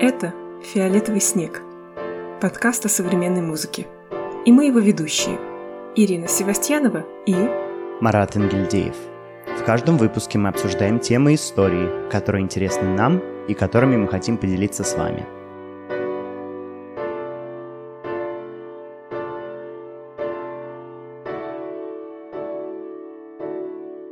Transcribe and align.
Это 0.00 0.32
«Фиолетовый 0.62 1.20
снег»– 1.20 1.60
подкаст 2.40 2.86
о 2.86 2.88
современной 2.88 3.42
музыке. 3.42 3.88
И 4.46 4.52
мы 4.52 4.66
его 4.66 4.78
ведущие– 4.78 5.36
Ирина 5.96 6.28
Севастьянова 6.28 7.04
и 7.26 7.34
Марат 8.00 8.36
Ингельдеев. 8.36 8.94
В 9.58 9.64
каждом 9.64 9.96
выпуске 9.96 10.38
мы 10.38 10.50
обсуждаем 10.50 11.00
темы 11.00 11.34
истории, 11.34 12.08
которые 12.10 12.44
интересны 12.44 12.88
нам 12.88 13.20
и 13.48 13.54
которыми 13.54 13.96
мы 13.96 14.06
хотим 14.06 14.36
поделиться 14.36 14.84
с 14.84 14.96
вами. 14.96 15.26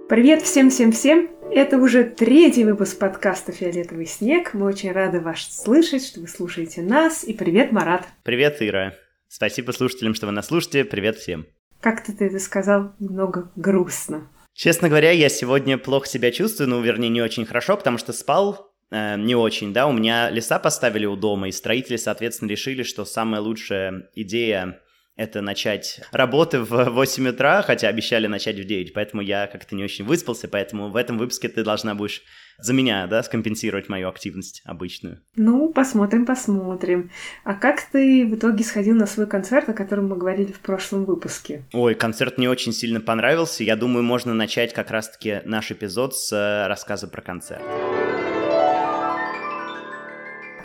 Привет 0.08 0.42
всем-всем-всем! 0.42 1.35
Это 1.56 1.78
уже 1.78 2.04
третий 2.04 2.64
выпуск 2.64 2.98
подкаста 2.98 3.50
«Фиолетовый 3.50 4.04
снег». 4.04 4.52
Мы 4.52 4.66
очень 4.66 4.92
рады 4.92 5.20
вас 5.20 5.62
слышать, 5.62 6.04
что 6.04 6.20
вы 6.20 6.28
слушаете 6.28 6.82
нас. 6.82 7.24
И 7.24 7.32
привет, 7.32 7.72
Марат. 7.72 8.06
Привет, 8.24 8.58
Ира. 8.60 8.92
Спасибо 9.26 9.72
слушателям, 9.72 10.12
что 10.12 10.26
вы 10.26 10.32
нас 10.32 10.48
слушаете. 10.48 10.84
Привет 10.84 11.16
всем. 11.16 11.46
Как-то 11.80 12.14
ты 12.14 12.26
это 12.26 12.40
сказал 12.40 12.92
немного 12.98 13.50
грустно. 13.56 14.28
Честно 14.52 14.90
говоря, 14.90 15.12
я 15.12 15.30
сегодня 15.30 15.78
плохо 15.78 16.06
себя 16.06 16.30
чувствую, 16.30 16.68
ну, 16.68 16.82
вернее, 16.82 17.08
не 17.08 17.22
очень 17.22 17.46
хорошо, 17.46 17.78
потому 17.78 17.96
что 17.96 18.12
спал 18.12 18.74
э, 18.90 19.16
не 19.16 19.34
очень, 19.34 19.72
да. 19.72 19.86
У 19.86 19.92
меня 19.92 20.28
леса 20.28 20.58
поставили 20.58 21.06
у 21.06 21.16
дома, 21.16 21.48
и 21.48 21.52
строители, 21.52 21.96
соответственно, 21.96 22.50
решили, 22.50 22.82
что 22.82 23.06
самая 23.06 23.40
лучшая 23.40 24.10
идея 24.14 24.82
это 25.16 25.40
начать 25.40 26.00
работы 26.12 26.60
в 26.60 26.90
8 26.90 27.28
утра, 27.28 27.62
хотя 27.62 27.88
обещали 27.88 28.26
начать 28.26 28.58
в 28.58 28.64
9, 28.64 28.92
поэтому 28.92 29.22
я 29.22 29.46
как-то 29.46 29.74
не 29.74 29.82
очень 29.82 30.04
выспался, 30.04 30.46
поэтому 30.46 30.90
в 30.90 30.96
этом 30.96 31.18
выпуске 31.18 31.48
ты 31.48 31.64
должна 31.64 31.94
будешь 31.94 32.22
за 32.58 32.72
меня, 32.72 33.06
да, 33.06 33.22
скомпенсировать 33.22 33.88
мою 33.88 34.08
активность 34.08 34.62
обычную. 34.64 35.20
Ну, 35.34 35.72
посмотрим, 35.72 36.24
посмотрим. 36.24 37.10
А 37.44 37.54
как 37.54 37.82
ты 37.82 38.26
в 38.26 38.34
итоге 38.34 38.64
сходил 38.64 38.94
на 38.94 39.06
свой 39.06 39.26
концерт, 39.26 39.68
о 39.68 39.74
котором 39.74 40.08
мы 40.08 40.16
говорили 40.16 40.52
в 40.52 40.60
прошлом 40.60 41.04
выпуске? 41.04 41.64
Ой, 41.72 41.94
концерт 41.94 42.38
мне 42.38 42.48
очень 42.48 42.72
сильно 42.72 43.00
понравился. 43.00 43.64
Я 43.64 43.76
думаю, 43.76 44.04
можно 44.04 44.32
начать 44.34 44.72
как 44.72 44.90
раз-таки 44.90 45.40
наш 45.44 45.70
эпизод 45.70 46.16
с 46.16 46.32
э, 46.32 46.66
рассказа 46.66 47.08
про 47.08 47.20
концерт. 47.20 47.62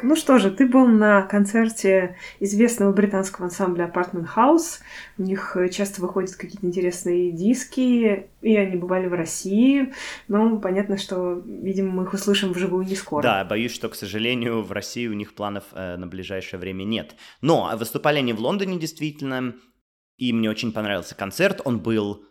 Ну 0.04 0.16
что 0.16 0.38
же, 0.38 0.50
ты 0.52 0.68
был 0.68 0.88
на 0.88 1.22
концерте 1.22 2.16
известного 2.40 2.92
британского 2.92 3.46
ансамбля 3.46 3.86
Apartment 3.86 4.28
House. 4.36 4.80
У 5.18 5.24
них 5.24 5.56
э, 5.56 5.70
часто 5.70 6.02
выходят 6.02 6.36
какие-то 6.36 6.66
интересные 6.66 7.32
диски, 7.32 8.28
и 8.42 8.56
они 8.56 8.76
бывали 8.78 9.08
в 9.08 9.14
России. 9.14 9.94
Но 10.28 10.58
понятно, 10.58 10.98
что, 10.98 11.42
видимо, 11.46 11.92
мы 11.92 12.04
их 12.04 12.14
услышим 12.14 12.54
вживую 12.54 12.86
не 12.86 12.96
скоро. 12.96 13.22
Да, 13.22 13.46
боюсь, 13.46 13.74
что, 13.74 13.90
к 13.90 13.96
сожалению, 13.96 14.62
в 14.64 14.72
России 14.72 15.08
у 15.08 15.14
них 15.14 15.34
планов 15.34 15.66
э, 15.74 15.98
на 15.98 16.08
ближайшее 16.08 16.60
время 16.60 16.84
нет. 16.84 17.16
Но 17.42 17.72
выступали 17.78 18.20
они 18.20 18.34
в 18.34 18.40
Лондоне 18.40 18.80
действительно, 18.80 19.54
и 20.18 20.34
мне 20.34 20.50
очень 20.50 20.72
понравился 20.72 21.16
концерт. 21.16 21.62
Он 21.64 21.80
был 21.80 22.26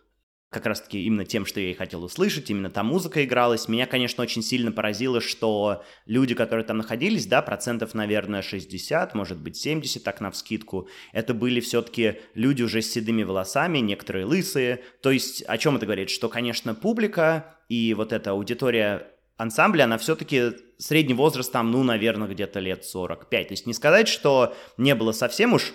как 0.51 0.65
раз-таки 0.65 1.01
именно 1.05 1.23
тем, 1.23 1.45
что 1.45 1.61
я 1.61 1.71
и 1.71 1.73
хотел 1.73 2.03
услышать, 2.03 2.49
именно 2.49 2.69
та 2.69 2.83
музыка 2.83 3.23
игралась. 3.23 3.69
Меня, 3.69 3.87
конечно, 3.87 4.21
очень 4.21 4.43
сильно 4.43 4.69
поразило, 4.73 5.21
что 5.21 5.81
люди, 6.05 6.35
которые 6.35 6.65
там 6.65 6.77
находились, 6.77 7.25
да, 7.25 7.41
процентов, 7.41 7.93
наверное, 7.93 8.41
60, 8.41 9.15
может 9.15 9.39
быть, 9.39 9.55
70, 9.55 10.03
так 10.03 10.19
на 10.19 10.29
вскидку, 10.29 10.89
это 11.13 11.33
были 11.33 11.61
все-таки 11.61 12.15
люди 12.33 12.63
уже 12.63 12.81
с 12.81 12.91
седыми 12.91 13.23
волосами, 13.23 13.77
некоторые 13.77 14.25
лысые. 14.25 14.83
То 15.01 15.11
есть 15.11 15.41
о 15.43 15.57
чем 15.57 15.77
это 15.77 15.85
говорит? 15.85 16.09
Что, 16.09 16.27
конечно, 16.27 16.75
публика 16.75 17.55
и 17.69 17.93
вот 17.93 18.11
эта 18.11 18.31
аудитория 18.31 19.07
ансамбля, 19.37 19.85
она 19.85 19.97
все-таки 19.97 20.51
средний 20.77 21.13
возраст 21.13 21.49
там, 21.49 21.71
ну, 21.71 21.81
наверное, 21.83 22.27
где-то 22.27 22.59
лет 22.59 22.83
45. 22.83 23.47
То 23.47 23.53
есть 23.53 23.67
не 23.67 23.73
сказать, 23.73 24.09
что 24.09 24.53
не 24.75 24.95
было 24.95 25.13
совсем 25.13 25.53
уж 25.53 25.71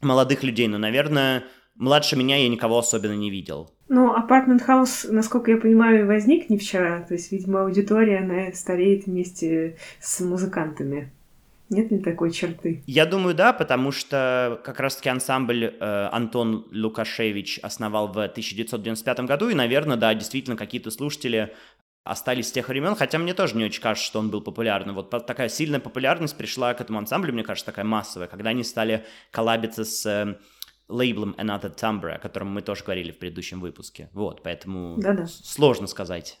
молодых 0.00 0.42
людей, 0.42 0.66
но, 0.66 0.76
наверное, 0.76 1.44
младше 1.76 2.16
меня 2.16 2.36
я 2.36 2.48
никого 2.48 2.78
особенно 2.78 3.14
не 3.14 3.30
видел. 3.30 3.77
Ну, 3.88 4.14
Apartment 4.14 4.66
House, 4.66 5.10
насколько 5.10 5.50
я 5.50 5.56
понимаю, 5.56 6.06
возник 6.06 6.50
не 6.50 6.58
вчера. 6.58 7.02
То 7.02 7.14
есть, 7.14 7.32
видимо, 7.32 7.62
аудитория, 7.62 8.18
она 8.18 8.52
стареет 8.52 9.06
вместе 9.06 9.76
с 10.00 10.20
музыкантами. 10.20 11.10
Нет 11.70 11.90
ли 11.90 11.98
такой 11.98 12.30
черты? 12.30 12.82
Я 12.86 13.04
думаю, 13.04 13.34
да, 13.34 13.52
потому 13.52 13.92
что 13.92 14.60
как 14.64 14.80
раз-таки 14.80 15.10
ансамбль 15.10 15.74
э, 15.78 16.08
Антон 16.12 16.66
Лукашевич 16.72 17.60
основал 17.62 18.08
в 18.08 18.18
1995 18.18 19.20
году, 19.20 19.50
и, 19.50 19.54
наверное, 19.54 19.96
да, 19.96 20.14
действительно, 20.14 20.56
какие-то 20.56 20.90
слушатели 20.90 21.54
остались 22.04 22.48
с 22.48 22.52
тех 22.52 22.68
времен, 22.68 22.94
хотя 22.94 23.18
мне 23.18 23.34
тоже 23.34 23.54
не 23.54 23.64
очень 23.64 23.82
кажется, 23.82 24.06
что 24.06 24.18
он 24.18 24.30
был 24.30 24.40
популярным. 24.40 24.94
Вот 24.94 25.10
такая 25.10 25.50
сильная 25.50 25.80
популярность 25.80 26.36
пришла 26.38 26.72
к 26.72 26.80
этому 26.80 26.98
ансамблю, 26.98 27.34
мне 27.34 27.42
кажется, 27.42 27.66
такая 27.66 27.84
массовая, 27.84 28.28
когда 28.28 28.50
они 28.50 28.64
стали 28.64 29.04
коллабиться 29.30 29.84
с 29.84 30.06
э, 30.06 30.36
лейблом 30.88 31.34
Another 31.38 31.74
Timbre, 31.74 32.12
о 32.12 32.18
котором 32.18 32.48
мы 32.48 32.62
тоже 32.62 32.84
говорили 32.84 33.12
в 33.12 33.18
предыдущем 33.18 33.60
выпуске. 33.60 34.08
Вот, 34.12 34.42
поэтому 34.42 34.96
Да-да. 34.98 35.26
сложно 35.26 35.86
сказать, 35.86 36.38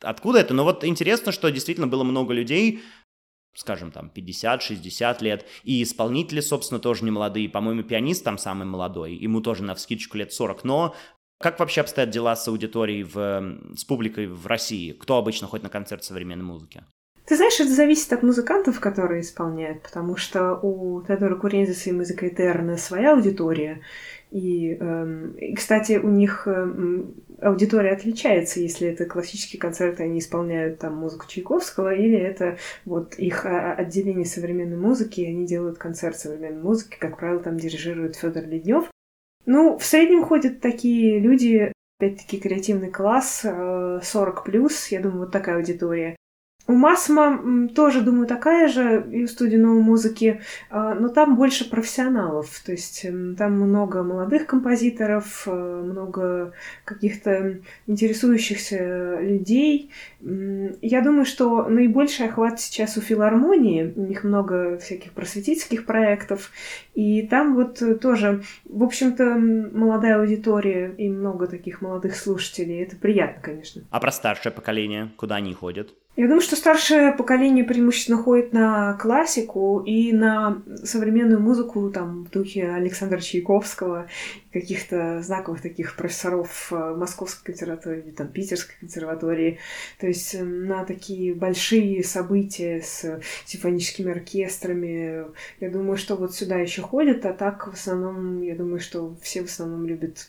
откуда 0.00 0.40
это. 0.40 0.54
Но 0.54 0.64
вот 0.64 0.84
интересно, 0.84 1.32
что 1.32 1.50
действительно 1.50 1.86
было 1.88 2.04
много 2.04 2.32
людей, 2.32 2.80
скажем, 3.54 3.90
там, 3.90 4.10
50-60 4.14 5.22
лет, 5.22 5.46
и 5.64 5.82
исполнители, 5.82 6.40
собственно, 6.40 6.80
тоже 6.80 7.04
не 7.04 7.10
молодые. 7.10 7.48
По-моему, 7.48 7.82
пианист 7.82 8.24
там 8.24 8.38
самый 8.38 8.66
молодой, 8.66 9.14
ему 9.14 9.40
тоже 9.40 9.64
на 9.64 9.74
вскидочку 9.74 10.16
лет 10.16 10.32
40. 10.32 10.64
Но 10.64 10.94
как 11.40 11.58
вообще 11.58 11.80
обстоят 11.80 12.10
дела 12.10 12.36
с 12.36 12.46
аудиторией, 12.48 13.02
в, 13.02 13.76
с 13.76 13.84
публикой 13.84 14.26
в 14.26 14.46
России? 14.46 14.92
Кто 14.92 15.18
обычно 15.18 15.46
ходит 15.46 15.64
на 15.64 15.70
концерт 15.70 16.04
современной 16.04 16.44
музыки? 16.44 16.84
Ты 17.28 17.36
знаешь, 17.36 17.60
это 17.60 17.68
зависит 17.68 18.10
от 18.14 18.22
музыкантов, 18.22 18.80
которые 18.80 19.20
исполняют, 19.20 19.82
потому 19.82 20.16
что 20.16 20.54
у 20.62 21.02
Теодора 21.02 21.36
Курензиса 21.36 21.90
и 21.90 21.92
музыка 21.92 22.26
Этерна 22.26 22.78
своя 22.78 23.12
аудитория. 23.12 23.82
И, 24.30 24.72
эм, 24.72 25.32
и, 25.32 25.54
кстати, 25.54 25.98
у 25.98 26.08
них 26.08 26.48
эм, 26.48 27.16
аудитория 27.42 27.92
отличается, 27.92 28.60
если 28.60 28.88
это 28.88 29.04
классические 29.04 29.60
концерты, 29.60 30.04
они 30.04 30.20
исполняют 30.20 30.78
там 30.78 30.96
музыку 30.96 31.26
Чайковского, 31.28 31.94
или 31.94 32.16
это 32.18 32.56
вот 32.86 33.18
их 33.18 33.44
а, 33.44 33.74
отделение 33.74 34.24
современной 34.24 34.78
музыки, 34.78 35.20
они 35.20 35.46
делают 35.46 35.76
концерт 35.76 36.16
современной 36.16 36.62
музыки, 36.62 36.96
как 36.98 37.18
правило, 37.18 37.42
там 37.42 37.58
дирижирует 37.58 38.16
Федор 38.16 38.44
Леднев. 38.44 38.90
Ну, 39.44 39.76
в 39.76 39.84
среднем 39.84 40.24
ходят 40.24 40.62
такие 40.62 41.18
люди, 41.18 41.74
опять-таки, 41.98 42.40
креативный 42.40 42.90
класс, 42.90 43.42
40 43.42 44.48
э, 44.48 44.68
я 44.90 45.00
думаю, 45.00 45.20
вот 45.20 45.30
такая 45.30 45.56
аудитория. 45.56 46.16
У 46.68 46.74
Масма 46.74 47.68
тоже, 47.74 48.02
думаю, 48.02 48.26
такая 48.26 48.68
же 48.68 49.02
и 49.10 49.24
у 49.24 49.26
студии 49.26 49.56
новой 49.56 49.80
музыки, 49.80 50.42
а, 50.68 50.92
но 50.94 51.08
там 51.08 51.34
больше 51.34 51.68
профессионалов. 51.68 52.60
То 52.62 52.72
есть 52.72 53.06
там 53.38 53.52
много 53.52 54.02
молодых 54.02 54.44
композиторов, 54.44 55.44
э, 55.46 55.50
много 55.50 56.52
каких-то 56.84 57.60
интересующихся 57.86 59.18
людей. 59.18 59.90
Я 60.20 61.00
думаю, 61.00 61.24
что 61.24 61.66
наибольший 61.70 62.26
охват 62.26 62.60
сейчас 62.60 62.98
у 62.98 63.00
филармонии. 63.00 63.90
У 63.96 64.02
них 64.02 64.22
много 64.22 64.76
всяких 64.76 65.12
просветительских 65.12 65.86
проектов. 65.86 66.50
И 66.94 67.22
там 67.22 67.54
вот 67.54 67.82
тоже, 68.02 68.42
в 68.66 68.82
общем-то, 68.82 69.24
молодая 69.24 70.20
аудитория 70.20 70.94
и 70.98 71.08
много 71.08 71.46
таких 71.46 71.80
молодых 71.80 72.14
слушателей. 72.14 72.82
Это 72.82 72.96
приятно, 72.96 73.40
конечно. 73.40 73.84
А 73.90 74.00
про 74.00 74.12
старшее 74.12 74.52
поколение? 74.52 75.10
Куда 75.16 75.36
они 75.36 75.54
ходят? 75.54 75.94
Я 76.18 76.24
думаю, 76.24 76.40
что 76.40 76.56
старшее 76.56 77.12
поколение 77.12 77.62
преимущественно 77.62 78.20
ходит 78.20 78.52
на 78.52 78.94
классику 78.94 79.84
и 79.86 80.12
на 80.12 80.64
современную 80.82 81.38
музыку 81.40 81.92
там, 81.92 82.24
в 82.24 82.30
духе 82.30 82.70
Александра 82.70 83.20
Чайковского, 83.20 84.08
каких-то 84.52 85.22
знаковых 85.22 85.62
таких 85.62 85.94
профессоров 85.94 86.72
э, 86.72 86.94
Московской 86.96 87.52
консерватории, 87.52 88.10
там, 88.10 88.26
Питерской 88.26 88.74
консерватории. 88.80 89.60
То 90.00 90.08
есть 90.08 90.34
э, 90.34 90.42
на 90.42 90.84
такие 90.84 91.36
большие 91.36 92.02
события 92.02 92.82
с 92.82 93.20
симфоническими 93.46 94.10
оркестрами. 94.10 95.26
Я 95.60 95.70
думаю, 95.70 95.96
что 95.96 96.16
вот 96.16 96.34
сюда 96.34 96.56
еще 96.56 96.82
ходят, 96.82 97.24
а 97.26 97.32
так 97.32 97.68
в 97.68 97.74
основном, 97.74 98.42
я 98.42 98.56
думаю, 98.56 98.80
что 98.80 99.14
все 99.22 99.42
в 99.42 99.44
основном 99.44 99.86
любят 99.86 100.26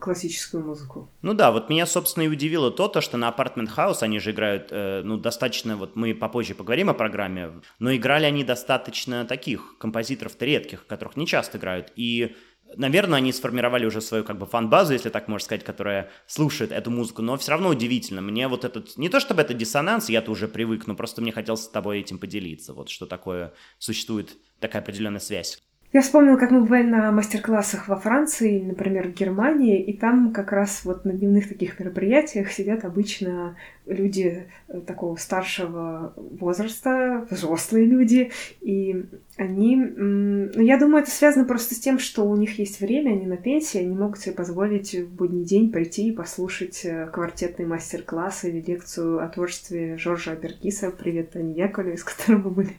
классическую 0.00 0.64
музыку. 0.64 1.10
Ну 1.22 1.34
да, 1.34 1.52
вот 1.52 1.68
меня, 1.68 1.86
собственно, 1.86 2.24
и 2.24 2.28
удивило 2.28 2.70
то, 2.70 2.88
то 2.88 3.00
что 3.00 3.16
на 3.16 3.28
Apartment 3.28 3.70
House 3.76 3.98
они 4.00 4.18
же 4.18 4.30
играют, 4.30 4.68
э, 4.70 5.02
ну, 5.04 5.18
достаточно, 5.18 5.76
вот 5.76 5.96
мы 5.96 6.14
попозже 6.14 6.54
поговорим 6.54 6.90
о 6.90 6.94
программе, 6.94 7.52
но 7.78 7.94
играли 7.94 8.24
они 8.24 8.44
достаточно 8.44 9.24
таких 9.24 9.76
композиторов-то 9.78 10.44
редких, 10.44 10.86
которых 10.86 11.16
не 11.16 11.26
часто 11.26 11.58
играют, 11.58 11.92
и 11.96 12.34
Наверное, 12.76 13.18
они 13.18 13.32
сформировали 13.32 13.86
уже 13.86 14.00
свою 14.00 14.24
как 14.24 14.38
бы 14.38 14.46
фан-базу, 14.46 14.94
если 14.94 15.08
так 15.08 15.28
можно 15.28 15.44
сказать, 15.44 15.64
которая 15.64 16.10
слушает 16.26 16.72
эту 16.72 16.90
музыку, 16.90 17.22
но 17.22 17.36
все 17.36 17.52
равно 17.52 17.68
удивительно. 17.68 18.20
Мне 18.20 18.48
вот 18.48 18.64
этот, 18.64 18.96
не 18.96 19.08
то 19.08 19.20
чтобы 19.20 19.42
это 19.42 19.54
диссонанс, 19.54 20.08
я-то 20.08 20.30
уже 20.32 20.48
привык, 20.48 20.86
но 20.86 20.96
просто 20.96 21.22
мне 21.22 21.30
хотелось 21.30 21.64
с 21.64 21.68
тобой 21.68 22.00
этим 22.00 22.18
поделиться, 22.18 22.72
вот 22.72 22.88
что 22.88 23.06
такое, 23.06 23.52
существует 23.78 24.36
такая 24.58 24.82
определенная 24.82 25.20
связь. 25.20 25.62
Я 25.94 26.00
вспомнила, 26.00 26.36
как 26.36 26.50
мы 26.50 26.62
бывали 26.62 26.88
на 26.88 27.12
мастер-классах 27.12 27.86
во 27.86 27.94
Франции, 27.94 28.60
например, 28.60 29.06
в 29.06 29.14
Германии, 29.14 29.80
и 29.80 29.96
там 29.96 30.32
как 30.32 30.50
раз 30.50 30.84
вот 30.84 31.04
на 31.04 31.12
дневных 31.12 31.48
таких 31.48 31.78
мероприятиях 31.78 32.50
сидят 32.50 32.84
обычно 32.84 33.54
люди 33.86 34.48
э, 34.66 34.80
такого 34.80 35.14
старшего 35.16 36.12
возраста, 36.16 37.26
взрослые 37.30 37.86
люди, 37.86 38.32
и 38.60 39.04
они... 39.36 39.76
Ну, 39.76 40.60
я 40.60 40.78
думаю, 40.78 41.02
это 41.02 41.10
связано 41.10 41.44
просто 41.44 41.74
с 41.74 41.78
тем, 41.78 41.98
что 41.98 42.24
у 42.24 42.36
них 42.36 42.58
есть 42.58 42.80
время, 42.80 43.10
они 43.10 43.26
на 43.26 43.36
пенсии, 43.36 43.78
они 43.78 43.94
могут 43.94 44.18
себе 44.18 44.34
позволить 44.34 44.94
в 44.94 45.14
будний 45.14 45.44
день 45.44 45.70
прийти 45.70 46.08
и 46.08 46.12
послушать 46.12 46.84
э, 46.84 47.06
квартетный 47.12 47.66
мастер-класс 47.66 48.44
или 48.44 48.60
лекцию 48.60 49.22
о 49.22 49.28
творчестве 49.28 49.96
Жоржа 49.98 50.32
Аберкиса. 50.32 50.90
Привет, 50.90 51.36
Ани 51.36 51.54
Яковлевой, 51.54 51.98
с 51.98 52.04
которым 52.04 52.42
мы 52.44 52.50
были 52.50 52.72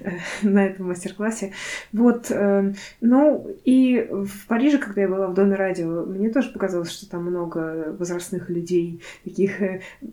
э, 0.00 0.10
на 0.42 0.66
этом 0.66 0.88
мастер-классе. 0.88 1.52
Вот. 1.92 2.30
Ну, 3.00 3.50
и 3.64 4.08
в 4.10 4.46
Париже, 4.46 4.78
когда 4.78 5.02
я 5.02 5.08
была 5.08 5.26
в 5.26 5.34
Доме 5.34 5.56
радио, 5.56 6.04
мне 6.04 6.30
тоже 6.30 6.50
показалось, 6.50 6.90
что 6.90 7.10
там 7.10 7.24
много 7.24 7.96
возрастных 7.98 8.48
людей, 8.50 9.02
таких... 9.24 9.60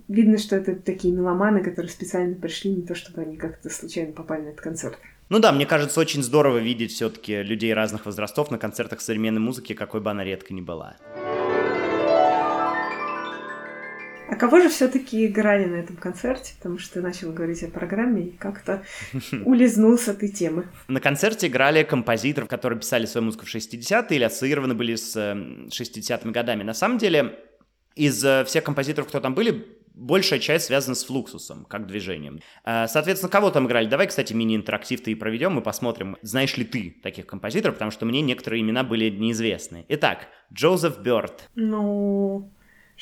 Видно, 0.07 0.33
видно, 0.33 0.37
что 0.37 0.55
это 0.55 0.75
такие 0.75 1.13
меломаны, 1.13 1.63
которые 1.63 1.91
специально 1.91 2.35
пришли, 2.35 2.71
не 2.71 2.81
то 2.81 2.95
чтобы 2.95 3.21
они 3.21 3.37
как-то 3.37 3.69
случайно 3.69 4.13
попали 4.13 4.41
на 4.41 4.47
этот 4.49 4.61
концерт. 4.61 4.97
Ну 5.29 5.39
да, 5.39 5.51
мне 5.51 5.65
кажется, 5.65 5.99
очень 5.99 6.23
здорово 6.23 6.57
видеть 6.57 6.91
все-таки 6.91 7.43
людей 7.43 7.73
разных 7.73 8.05
возрастов 8.05 8.51
на 8.51 8.57
концертах 8.57 9.01
современной 9.01 9.41
музыки, 9.41 9.73
какой 9.73 10.01
бы 10.01 10.11
она 10.11 10.23
редко 10.23 10.53
ни 10.53 10.61
была. 10.61 10.95
А 14.33 14.35
кого 14.35 14.59
же 14.59 14.69
все-таки 14.69 15.27
играли 15.27 15.65
на 15.65 15.75
этом 15.75 15.95
концерте? 15.95 16.55
Потому 16.57 16.79
что 16.79 16.95
ты 16.95 17.01
начал 17.01 17.31
говорить 17.31 17.61
о 17.61 17.67
программе 17.67 18.23
и 18.23 18.31
как-то 18.31 18.83
улизнул 19.45 19.95
с 19.95 20.07
этой 20.07 20.27
темы. 20.27 20.65
На 20.87 20.99
концерте 20.99 21.45
играли 21.45 21.83
композиторов, 21.83 22.49
которые 22.49 22.79
писали 22.79 23.05
свою 23.05 23.25
музыку 23.25 23.45
в 23.45 23.53
60-е 23.53 24.07
или 24.09 24.23
ассоциированы 24.23 24.73
были 24.73 24.95
с 24.95 25.15
60-ми 25.15 26.31
э, 26.31 26.33
годами. 26.33 26.63
На 26.63 26.73
самом 26.73 26.97
деле, 26.97 27.37
из 27.95 28.25
э, 28.25 28.43
всех 28.45 28.63
композиторов, 28.63 29.09
кто 29.09 29.19
там 29.19 29.35
были, 29.35 29.67
большая 29.93 30.39
часть 30.39 30.65
связана 30.65 30.95
с 30.95 31.03
флуксусом, 31.03 31.65
как 31.65 31.85
движением. 31.85 32.39
Э, 32.65 32.87
соответственно, 32.87 33.29
кого 33.29 33.51
там 33.51 33.67
играли? 33.67 33.85
Давай, 33.85 34.07
кстати, 34.07 34.33
мини-интерактив 34.33 34.99
ты 35.03 35.11
и 35.11 35.15
проведем, 35.15 35.59
и 35.59 35.61
посмотрим, 35.61 36.17
знаешь 36.23 36.57
ли 36.57 36.65
ты 36.65 36.97
таких 37.03 37.27
композиторов, 37.27 37.75
потому 37.75 37.91
что 37.91 38.07
мне 38.07 38.21
некоторые 38.21 38.63
имена 38.63 38.83
были 38.83 39.11
неизвестны. 39.11 39.85
Итак, 39.89 40.29
Джозеф 40.51 40.97
Бёрд. 40.97 41.51
Ну, 41.53 42.51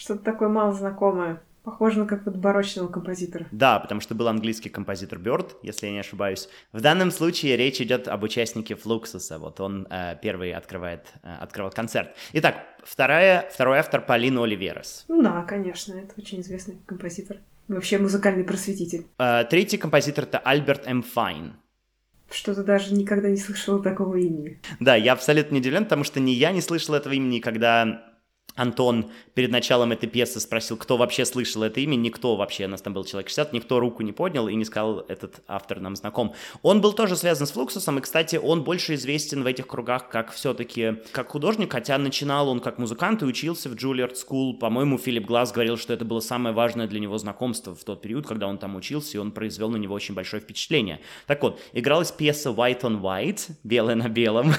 что-то 0.02 0.24
такое 0.24 0.50
мало 0.50 0.74
знакомое. 0.74 1.42
Похоже 1.64 2.00
на 2.00 2.06
как-то 2.08 2.32
барочного 2.32 2.88
композитора. 2.88 3.46
Да, 3.52 3.80
потому 3.80 4.02
что 4.02 4.16
был 4.16 4.28
английский 4.28 4.70
композитор 4.70 5.20
Бёрд, 5.20 5.58
если 5.62 5.86
я 5.86 5.92
не 5.92 6.00
ошибаюсь. 6.00 6.50
В 6.74 6.82
данном 6.82 7.12
случае 7.12 7.56
речь 7.56 7.80
идет 7.82 8.08
об 8.08 8.24
участнике 8.24 8.74
Флуксуса. 8.74 9.38
Вот 9.38 9.60
он 9.60 9.86
э, 9.92 10.16
первый 10.20 10.54
открывает, 10.54 11.06
э, 11.22 11.36
открывал 11.40 11.70
концерт. 11.70 12.16
Итак, 12.34 12.56
вторая, 12.84 13.48
второй 13.54 13.78
автор 13.78 14.02
Полина 14.02 14.44
Оливерас. 14.44 15.06
Ну 15.08 15.22
да, 15.22 15.44
конечно, 15.44 15.94
это 15.94 16.14
очень 16.18 16.42
известный 16.42 16.78
композитор. 16.88 17.38
Вообще 17.68 18.00
музыкальный 18.00 18.44
просветитель. 18.44 19.06
Э, 19.20 19.44
третий 19.48 19.78
композитор 19.78 20.24
это 20.24 20.40
Альберт 20.40 20.88
М. 20.88 21.04
Файн. 21.04 21.54
Что-то 22.32 22.64
даже 22.64 22.96
никогда 22.96 23.30
не 23.30 23.38
слышала 23.38 23.84
такого 23.84 24.16
имени. 24.16 24.60
Да, 24.80 24.96
я 24.96 25.14
абсолютно 25.14 25.54
не 25.54 25.60
удивлен, 25.60 25.84
потому 25.84 26.06
что 26.06 26.20
ни 26.20 26.32
я 26.32 26.52
не 26.54 26.62
слышал 26.62 26.96
этого 26.96 27.14
имени, 27.14 27.40
когда 27.40 28.11
Антон 28.56 29.10
перед 29.34 29.52
началом 29.52 29.92
этой 29.92 30.08
пьесы 30.08 30.40
спросил, 30.40 30.78
кто 30.78 30.98
вообще 30.98 31.26
слышал 31.26 31.64
это 31.64 31.80
имя, 31.80 31.96
никто 31.96 32.36
вообще, 32.36 32.66
у 32.66 32.70
нас 32.70 32.82
там 32.82 32.94
был 32.94 33.06
человек 33.06 33.30
60, 33.30 33.54
никто 33.54 33.80
руку 33.80 34.04
не 34.04 34.12
поднял 34.12 34.48
и 34.48 34.56
не 34.56 34.66
сказал, 34.66 35.00
этот 35.08 35.42
автор 35.48 35.80
нам 35.80 35.96
знаком. 35.96 36.34
Он 36.62 36.82
был 36.82 36.94
тоже 36.94 37.16
связан 37.16 37.48
с 37.48 37.52
Флуксусом, 37.52 38.00
и, 38.00 38.02
кстати, 38.02 38.36
он 38.36 38.64
больше 38.64 38.96
известен 38.96 39.44
в 39.44 39.46
этих 39.46 39.68
кругах 39.68 40.10
как 40.10 40.32
все-таки 40.32 40.98
как 41.12 41.30
художник, 41.30 41.72
хотя 41.72 41.98
начинал 41.98 42.50
он 42.50 42.60
как 42.60 42.78
музыкант 42.78 43.22
и 43.22 43.26
учился 43.26 43.70
в 43.70 43.76
Juilliard 43.76 44.16
School. 44.16 44.58
По-моему, 44.58 44.98
Филипп 44.98 45.26
Глаз 45.26 45.52
говорил, 45.52 45.78
что 45.78 45.94
это 45.94 46.06
было 46.06 46.20
самое 46.20 46.54
важное 46.54 46.88
для 46.88 47.00
него 47.00 47.18
знакомство 47.18 47.74
в 47.76 47.84
тот 47.84 48.02
период, 48.02 48.28
когда 48.28 48.48
он 48.48 48.58
там 48.58 48.76
учился, 48.76 49.18
и 49.18 49.20
он 49.20 49.32
произвел 49.32 49.70
на 49.70 49.78
него 49.78 49.96
очень 49.96 50.16
большое 50.16 50.42
впечатление. 50.42 51.00
Так 51.28 51.42
вот, 51.42 51.60
игралась 51.74 52.12
пьеса 52.12 52.50
White 52.50 52.82
on 52.82 53.02
White, 53.02 53.52
белое 53.64 53.96
на 53.96 54.10
белом. 54.10 54.54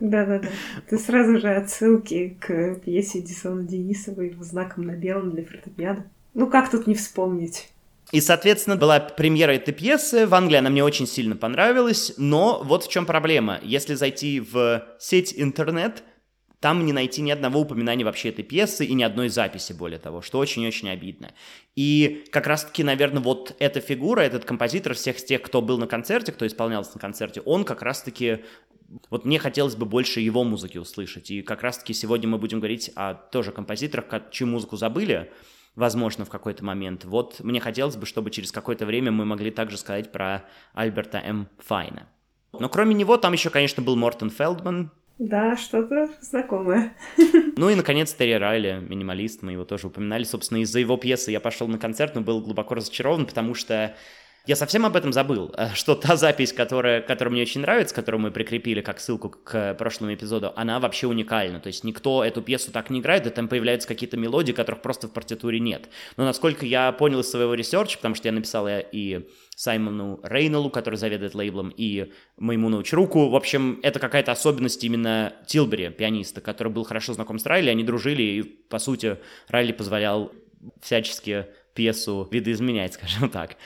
Да-да-да. 0.00 0.48
Ты 0.88 0.98
сразу 0.98 1.38
же 1.38 1.48
отсылки 1.54 2.36
к 2.40 2.76
пьесе 2.76 3.20
Эдисона 3.34 3.62
Денисова, 3.64 4.22
его 4.22 4.44
знаком 4.44 4.84
на 4.84 4.92
белом 4.92 5.32
для 5.32 5.44
фортепиано. 5.44 6.06
Ну 6.34 6.48
как 6.48 6.70
тут 6.70 6.86
не 6.86 6.94
вспомнить? 6.94 7.68
И, 8.12 8.20
соответственно, 8.20 8.76
была 8.76 9.00
премьера 9.00 9.52
этой 9.52 9.72
пьесы. 9.72 10.26
В 10.26 10.34
Англии 10.34 10.56
она 10.56 10.70
мне 10.70 10.84
очень 10.84 11.06
сильно 11.06 11.36
понравилась. 11.36 12.14
Но 12.16 12.62
вот 12.62 12.84
в 12.84 12.90
чем 12.90 13.06
проблема. 13.06 13.58
Если 13.62 13.94
зайти 13.94 14.40
в 14.40 14.86
сеть 14.98 15.34
интернет, 15.36 16.04
там 16.60 16.84
не 16.86 16.92
найти 16.92 17.22
ни 17.22 17.30
одного 17.30 17.60
упоминания 17.60 18.04
вообще 18.04 18.28
этой 18.28 18.44
пьесы 18.44 18.84
и 18.84 18.94
ни 18.94 19.02
одной 19.02 19.28
записи, 19.28 19.72
более 19.72 19.98
того, 19.98 20.22
что 20.22 20.38
очень-очень 20.38 20.90
обидно. 20.90 21.32
И 21.76 22.24
как 22.30 22.46
раз-таки, 22.46 22.82
наверное, 22.82 23.22
вот 23.22 23.54
эта 23.58 23.80
фигура, 23.80 24.20
этот 24.20 24.44
композитор 24.44 24.94
всех 24.94 25.16
тех, 25.16 25.42
кто 25.42 25.60
был 25.60 25.78
на 25.78 25.86
концерте, 25.86 26.32
кто 26.32 26.46
исполнялся 26.46 26.92
на 26.94 27.00
концерте, 27.00 27.40
он 27.40 27.64
как 27.64 27.82
раз-таки 27.82 28.44
вот 29.10 29.24
мне 29.24 29.38
хотелось 29.38 29.76
бы 29.76 29.86
больше 29.86 30.20
его 30.20 30.44
музыки 30.44 30.78
услышать. 30.78 31.30
И 31.30 31.42
как 31.42 31.62
раз-таки 31.62 31.92
сегодня 31.92 32.28
мы 32.28 32.38
будем 32.38 32.58
говорить 32.58 32.90
о 32.94 33.14
тоже 33.14 33.52
композиторах, 33.52 34.06
чью 34.30 34.46
музыку 34.46 34.76
забыли, 34.76 35.30
возможно, 35.74 36.24
в 36.24 36.30
какой-то 36.30 36.64
момент. 36.64 37.04
Вот 37.04 37.40
мне 37.40 37.60
хотелось 37.60 37.96
бы, 37.96 38.06
чтобы 38.06 38.30
через 38.30 38.52
какое-то 38.52 38.86
время 38.86 39.10
мы 39.10 39.24
могли 39.24 39.50
также 39.50 39.76
сказать 39.76 40.12
про 40.12 40.44
Альберта 40.74 41.18
М. 41.18 41.48
Файна. 41.58 42.08
Но 42.52 42.68
кроме 42.68 42.94
него 42.94 43.16
там 43.16 43.32
еще, 43.32 43.50
конечно, 43.50 43.82
был 43.82 43.96
Мортон 43.96 44.30
Фелдман. 44.30 44.90
Да, 45.18 45.56
что-то 45.56 46.10
знакомое. 46.20 46.96
Ну 47.56 47.70
и, 47.70 47.76
наконец, 47.76 48.12
Терри 48.12 48.32
Райли, 48.32 48.84
минималист, 48.84 49.42
мы 49.42 49.52
его 49.52 49.64
тоже 49.64 49.86
упоминали. 49.86 50.24
Собственно, 50.24 50.58
из-за 50.58 50.80
его 50.80 50.96
пьесы 50.96 51.30
я 51.30 51.38
пошел 51.38 51.68
на 51.68 51.78
концерт, 51.78 52.16
но 52.16 52.20
был 52.20 52.40
глубоко 52.40 52.74
разочарован, 52.74 53.26
потому 53.26 53.54
что 53.54 53.94
я 54.46 54.56
совсем 54.56 54.84
об 54.84 54.94
этом 54.94 55.12
забыл, 55.12 55.54
э, 55.56 55.68
что 55.74 55.94
та 55.94 56.16
запись, 56.16 56.52
которая, 56.52 57.00
которая 57.00 57.32
мне 57.32 57.42
очень 57.42 57.62
нравится, 57.62 57.94
которую 57.94 58.20
мы 58.20 58.30
прикрепили 58.30 58.82
как 58.82 59.00
ссылку 59.00 59.30
к 59.30 59.74
прошлому 59.74 60.12
эпизоду, 60.12 60.52
она 60.54 60.80
вообще 60.80 61.06
уникальна. 61.06 61.60
То 61.60 61.68
есть 61.68 61.82
никто 61.82 62.22
эту 62.22 62.42
пьесу 62.42 62.70
так 62.70 62.90
не 62.90 63.00
играет, 63.00 63.26
и 63.26 63.30
там 63.30 63.48
появляются 63.48 63.88
какие-то 63.88 64.18
мелодии, 64.18 64.52
которых 64.52 64.82
просто 64.82 65.08
в 65.08 65.12
партитуре 65.12 65.60
нет. 65.60 65.88
Но 66.18 66.24
насколько 66.24 66.66
я 66.66 66.92
понял 66.92 67.20
из 67.20 67.30
своего 67.30 67.54
research'а, 67.54 67.96
потому 67.96 68.14
что 68.14 68.28
я 68.28 68.32
написал 68.32 68.66
и 68.68 69.26
Саймону 69.56 70.20
Рейнеллу, 70.22 70.68
который 70.68 70.96
заведует 70.96 71.34
лейблом, 71.34 71.72
и 71.74 72.12
моему 72.36 72.68
научруку. 72.68 73.30
В 73.30 73.36
общем, 73.36 73.80
это 73.82 73.98
какая-то 73.98 74.32
особенность 74.32 74.82
именно 74.84 75.32
Тилбери, 75.46 75.88
пианиста, 75.88 76.40
который 76.40 76.72
был 76.72 76.84
хорошо 76.84 77.14
знаком 77.14 77.38
с 77.38 77.46
Райли, 77.46 77.70
они 77.70 77.84
дружили, 77.84 78.22
и, 78.22 78.42
по 78.42 78.78
сути, 78.78 79.16
Райли 79.48 79.72
позволял 79.72 80.32
всячески 80.82 81.46
пьесу 81.74 82.28
видоизменять, 82.30 82.94
скажем 82.94 83.28
так. 83.28 83.56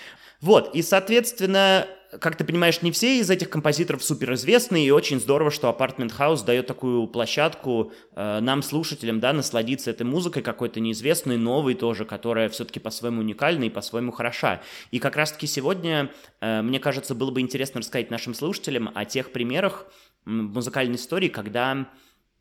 Вот, 0.40 0.75
и, 0.75 0.83
соответственно, 0.83 1.87
как 2.21 2.37
ты 2.37 2.45
понимаешь, 2.45 2.80
не 2.80 2.90
все 2.90 3.18
из 3.18 3.28
этих 3.28 3.50
композиторов 3.50 4.02
суперизвестные, 4.02 4.87
и 4.87 4.90
очень 4.90 5.21
здорово, 5.21 5.50
что 5.50 5.68
Apartment 5.68 6.12
House 6.18 6.45
дает 6.45 6.66
такую 6.66 7.07
площадку 7.07 7.92
э, 8.14 8.40
нам, 8.40 8.62
слушателям, 8.62 9.21
да, 9.21 9.33
насладиться 9.33 9.90
этой 9.90 10.04
музыкой 10.04 10.42
какой-то 10.42 10.80
неизвестной, 10.80 11.37
новой 11.37 11.75
тоже, 11.75 12.04
которая 12.04 12.49
все-таки 12.49 12.80
по-своему 12.80 13.21
уникальна 13.21 13.64
и 13.64 13.71
по-своему 13.71 14.12
хороша. 14.12 14.62
И 14.90 14.99
как 15.00 15.16
раз-таки 15.16 15.47
сегодня, 15.47 16.11
э, 16.40 16.62
мне 16.62 16.80
кажется, 16.80 17.14
было 17.14 17.30
бы 17.30 17.40
интересно 17.40 17.80
рассказать 17.80 18.11
нашим 18.11 18.33
слушателям 18.33 18.90
о 18.95 19.04
тех 19.04 19.33
примерах 19.33 19.87
музыкальной 20.25 20.97
истории, 20.97 21.28
когда 21.28 21.88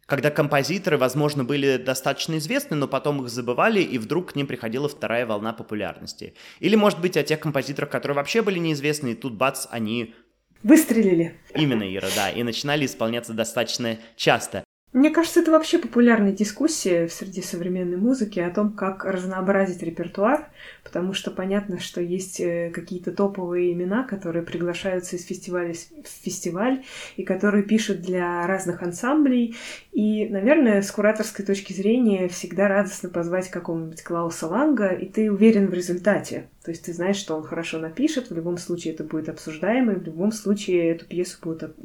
когда 0.07 0.31
композиторы, 0.31 0.97
возможно, 0.97 1.43
были 1.43 1.77
достаточно 1.77 2.37
известны, 2.37 2.77
но 2.77 2.87
потом 2.87 3.21
их 3.23 3.29
забывали, 3.29 3.81
и 3.81 3.97
вдруг 3.97 4.31
к 4.31 4.35
ним 4.35 4.47
приходила 4.47 4.87
вторая 4.87 5.25
волна 5.25 5.53
популярности. 5.53 6.33
Или, 6.59 6.75
может 6.75 6.99
быть, 6.99 7.17
о 7.17 7.23
тех 7.23 7.39
композиторах, 7.39 7.89
которые 7.89 8.15
вообще 8.15 8.41
были 8.41 8.57
неизвестны, 8.57 9.09
и 9.09 9.15
тут, 9.15 9.33
бац, 9.33 9.67
они... 9.69 10.15
Выстрелили. 10.63 11.35
Именно, 11.53 11.83
Ира, 11.93 12.07
да, 12.15 12.29
и 12.31 12.41
начинали 12.41 12.85
исполняться 12.85 13.33
достаточно 13.33 13.99
часто. 14.15 14.63
Мне 14.97 15.11
кажется, 15.11 15.41
это 15.41 15.51
вообще 15.51 15.77
популярная 15.77 16.31
дискуссия 16.31 17.07
среди 17.07 17.43
современной 17.43 17.97
музыки 17.97 18.39
о 18.39 18.49
том, 18.49 18.71
как 18.71 19.05
разнообразить 19.05 19.83
репертуар, 19.83 20.49
потому 20.83 21.13
что 21.13 21.29
понятно, 21.29 21.79
что 21.79 22.01
есть 22.01 22.39
э, 22.39 22.71
какие-то 22.71 23.11
топовые 23.11 23.73
имена, 23.73 24.01
которые 24.01 24.41
приглашаются 24.41 25.15
из 25.15 25.23
фестиваля 25.23 25.75
в 25.75 26.07
фестиваль 26.25 26.83
и 27.15 27.21
которые 27.21 27.61
пишут 27.61 28.01
для 28.01 28.47
разных 28.47 28.81
ансамблей. 28.81 29.55
И, 29.91 30.27
наверное, 30.29 30.81
с 30.81 30.89
кураторской 30.89 31.45
точки 31.45 31.73
зрения 31.73 32.27
всегда 32.27 32.67
радостно 32.67 33.09
позвать 33.09 33.51
какого-нибудь 33.51 34.01
Клауса 34.01 34.47
Ланга, 34.47 34.87
и 34.87 35.05
ты 35.05 35.31
уверен 35.31 35.67
в 35.67 35.75
результате. 35.75 36.47
То 36.67 36.71
есть 36.71 36.83
ты 36.83 36.91
знаешь, 36.91 37.15
что 37.15 37.37
он 37.37 37.43
хорошо 37.43 37.79
напишет, 37.79 38.29
в 38.29 38.35
любом 38.35 38.57
случае 38.57 38.93
это 38.93 39.05
будет 39.05 39.29
обсуждаемо, 39.29 39.93
и 39.93 39.99
в 39.99 40.03
любом 40.03 40.33
случае 40.33 40.89
эту 40.91 41.05
пьесу 41.05 41.37
будут 41.41 41.77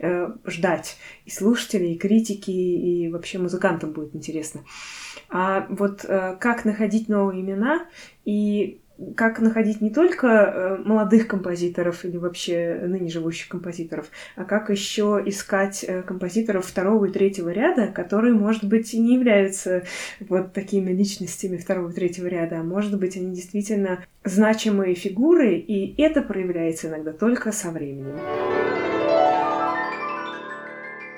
э, 0.00 0.28
ждать 0.44 0.96
и 1.24 1.30
слушатели, 1.30 1.90
и 1.90 1.96
критики, 1.96 2.50
и 2.50 3.08
вообще 3.12 3.38
музыкантам 3.38 3.92
будет 3.92 4.16
интересно. 4.16 4.64
А 5.30 5.68
вот 5.70 6.04
э, 6.04 6.36
как 6.40 6.64
находить 6.64 7.08
новые 7.08 7.42
имена 7.42 7.86
и 8.24 8.80
как 9.16 9.40
находить 9.40 9.80
не 9.80 9.90
только 9.90 10.26
э, 10.26 10.76
молодых 10.84 11.26
композиторов 11.26 12.04
или 12.04 12.16
вообще 12.16 12.80
ныне 12.82 13.10
живущих 13.10 13.48
композиторов, 13.48 14.10
а 14.36 14.44
как 14.44 14.70
еще 14.70 15.22
искать 15.26 15.84
э, 15.86 16.02
композиторов 16.02 16.66
второго 16.66 17.06
и 17.06 17.12
третьего 17.12 17.50
ряда, 17.50 17.88
которые, 17.88 18.34
может 18.34 18.64
быть, 18.64 18.94
и 18.94 19.00
не 19.00 19.14
являются 19.14 19.84
вот 20.20 20.52
такими 20.52 20.92
личностями 20.92 21.56
второго 21.56 21.90
и 21.90 21.94
третьего 21.94 22.28
ряда, 22.28 22.60
а 22.60 22.62
может 22.62 22.98
быть, 22.98 23.16
они 23.16 23.34
действительно 23.34 24.04
значимые 24.22 24.94
фигуры, 24.94 25.56
и 25.56 26.00
это 26.00 26.22
проявляется 26.22 26.88
иногда 26.88 27.12
только 27.12 27.52
со 27.52 27.70
временем. 27.70 28.83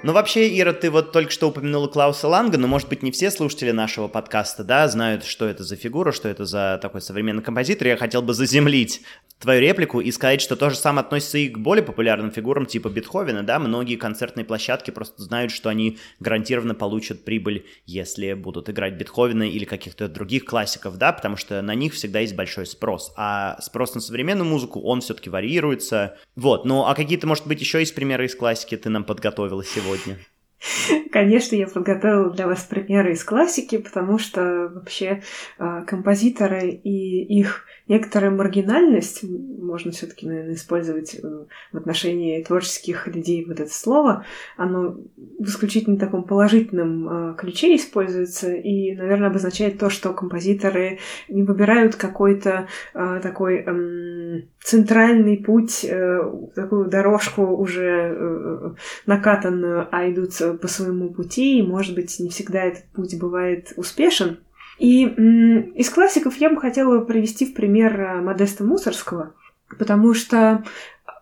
Ну, 0.02 0.12
вообще, 0.12 0.60
Ира, 0.60 0.72
ты 0.72 0.90
вот 0.90 1.12
только 1.12 1.32
что 1.32 1.48
упомянула 1.48 1.88
Клауса 1.88 2.28
Ланга, 2.28 2.58
но, 2.58 2.66
может 2.68 2.88
быть, 2.88 3.02
не 3.02 3.10
все 3.10 3.30
слушатели 3.30 3.70
нашего 3.70 4.08
подкаста, 4.08 4.62
да, 4.62 4.86
знают, 4.88 5.24
что 5.24 5.46
это 5.46 5.64
за 5.64 5.74
фигура, 5.76 6.12
что 6.12 6.28
это 6.28 6.44
за 6.44 6.78
такой 6.82 7.00
современный 7.00 7.42
композитор. 7.42 7.88
Я 7.88 7.96
хотел 7.96 8.22
бы 8.22 8.34
заземлить 8.34 9.00
твою 9.38 9.60
реплику 9.60 10.00
и 10.00 10.10
сказать, 10.12 10.40
что 10.40 10.56
то 10.56 10.70
же 10.70 10.76
самое 10.76 11.04
относится 11.04 11.38
и 11.38 11.48
к 11.48 11.58
более 11.58 11.82
популярным 11.82 12.30
фигурам 12.30 12.66
типа 12.66 12.88
Бетховена, 12.88 13.42
да, 13.42 13.58
многие 13.58 13.96
концертные 13.96 14.44
площадки 14.44 14.90
просто 14.90 15.22
знают, 15.22 15.52
что 15.52 15.68
они 15.68 15.98
гарантированно 16.20 16.74
получат 16.74 17.24
прибыль, 17.24 17.66
если 17.84 18.32
будут 18.32 18.70
играть 18.70 18.94
Бетховена 18.94 19.46
или 19.46 19.64
каких-то 19.64 20.08
других 20.08 20.44
классиков, 20.44 20.96
да, 20.96 21.12
потому 21.12 21.36
что 21.36 21.60
на 21.60 21.74
них 21.74 21.92
всегда 21.92 22.20
есть 22.20 22.34
большой 22.34 22.66
спрос, 22.66 23.12
а 23.16 23.60
спрос 23.60 23.94
на 23.94 24.00
современную 24.00 24.48
музыку, 24.48 24.80
он 24.80 25.00
все-таки 25.00 25.28
варьируется, 25.28 26.16
вот, 26.34 26.64
ну, 26.64 26.86
а 26.86 26.94
какие-то, 26.94 27.26
может 27.26 27.46
быть, 27.46 27.60
еще 27.60 27.80
есть 27.80 27.94
примеры 27.94 28.26
из 28.26 28.34
классики 28.34 28.76
ты 28.76 28.88
нам 28.88 29.04
подготовила 29.04 29.64
сегодня? 29.64 29.95
Конечно, 31.12 31.54
я 31.56 31.66
подготовила 31.66 32.30
для 32.30 32.46
вас 32.46 32.62
примеры 32.64 33.12
из 33.12 33.24
классики, 33.24 33.78
потому 33.78 34.18
что 34.18 34.70
вообще 34.74 35.22
а, 35.58 35.82
композиторы 35.84 36.70
и 36.70 37.38
их 37.38 37.66
некоторая 37.88 38.30
маргинальность, 38.30 39.22
можно 39.22 39.92
все-таки, 39.92 40.26
наверное, 40.26 40.54
использовать 40.54 41.14
э, 41.14 41.44
в 41.72 41.76
отношении 41.76 42.42
творческих 42.42 43.06
людей 43.06 43.44
вот 43.44 43.60
это 43.60 43.72
слово, 43.72 44.24
оно 44.56 44.96
в 45.38 45.44
исключительно 45.44 45.96
таком 45.96 46.24
положительном 46.24 47.08
э, 47.08 47.34
ключе 47.36 47.76
используется 47.76 48.52
и, 48.52 48.94
наверное, 48.94 49.28
обозначает 49.28 49.78
то, 49.78 49.88
что 49.90 50.12
композиторы 50.12 50.98
не 51.28 51.42
выбирают 51.42 51.94
какой-то 51.94 52.66
э, 52.94 53.20
такой 53.22 53.64
э, 53.66 54.42
центральный 54.62 55.36
путь, 55.36 55.84
э, 55.84 56.20
такую 56.54 56.86
дорожку 56.86 57.42
уже 57.42 58.14
э, 58.16 58.74
накатанную, 59.06 59.88
а 59.92 60.10
идут 60.10 60.32
по 60.60 60.66
своему 60.66 61.10
пути, 61.10 61.58
и, 61.58 61.62
может 61.62 61.94
быть, 61.94 62.18
не 62.18 62.30
всегда 62.30 62.64
этот 62.64 62.84
путь 62.92 63.16
бывает 63.18 63.72
успешен. 63.76 64.38
И 64.78 65.04
из 65.04 65.90
классиков 65.90 66.36
я 66.36 66.50
бы 66.50 66.60
хотела 66.60 67.00
привести 67.00 67.46
в 67.46 67.54
пример 67.54 68.00
э, 68.00 68.20
Модеста 68.20 68.62
Мусорского, 68.62 69.34
потому 69.78 70.12
что 70.12 70.64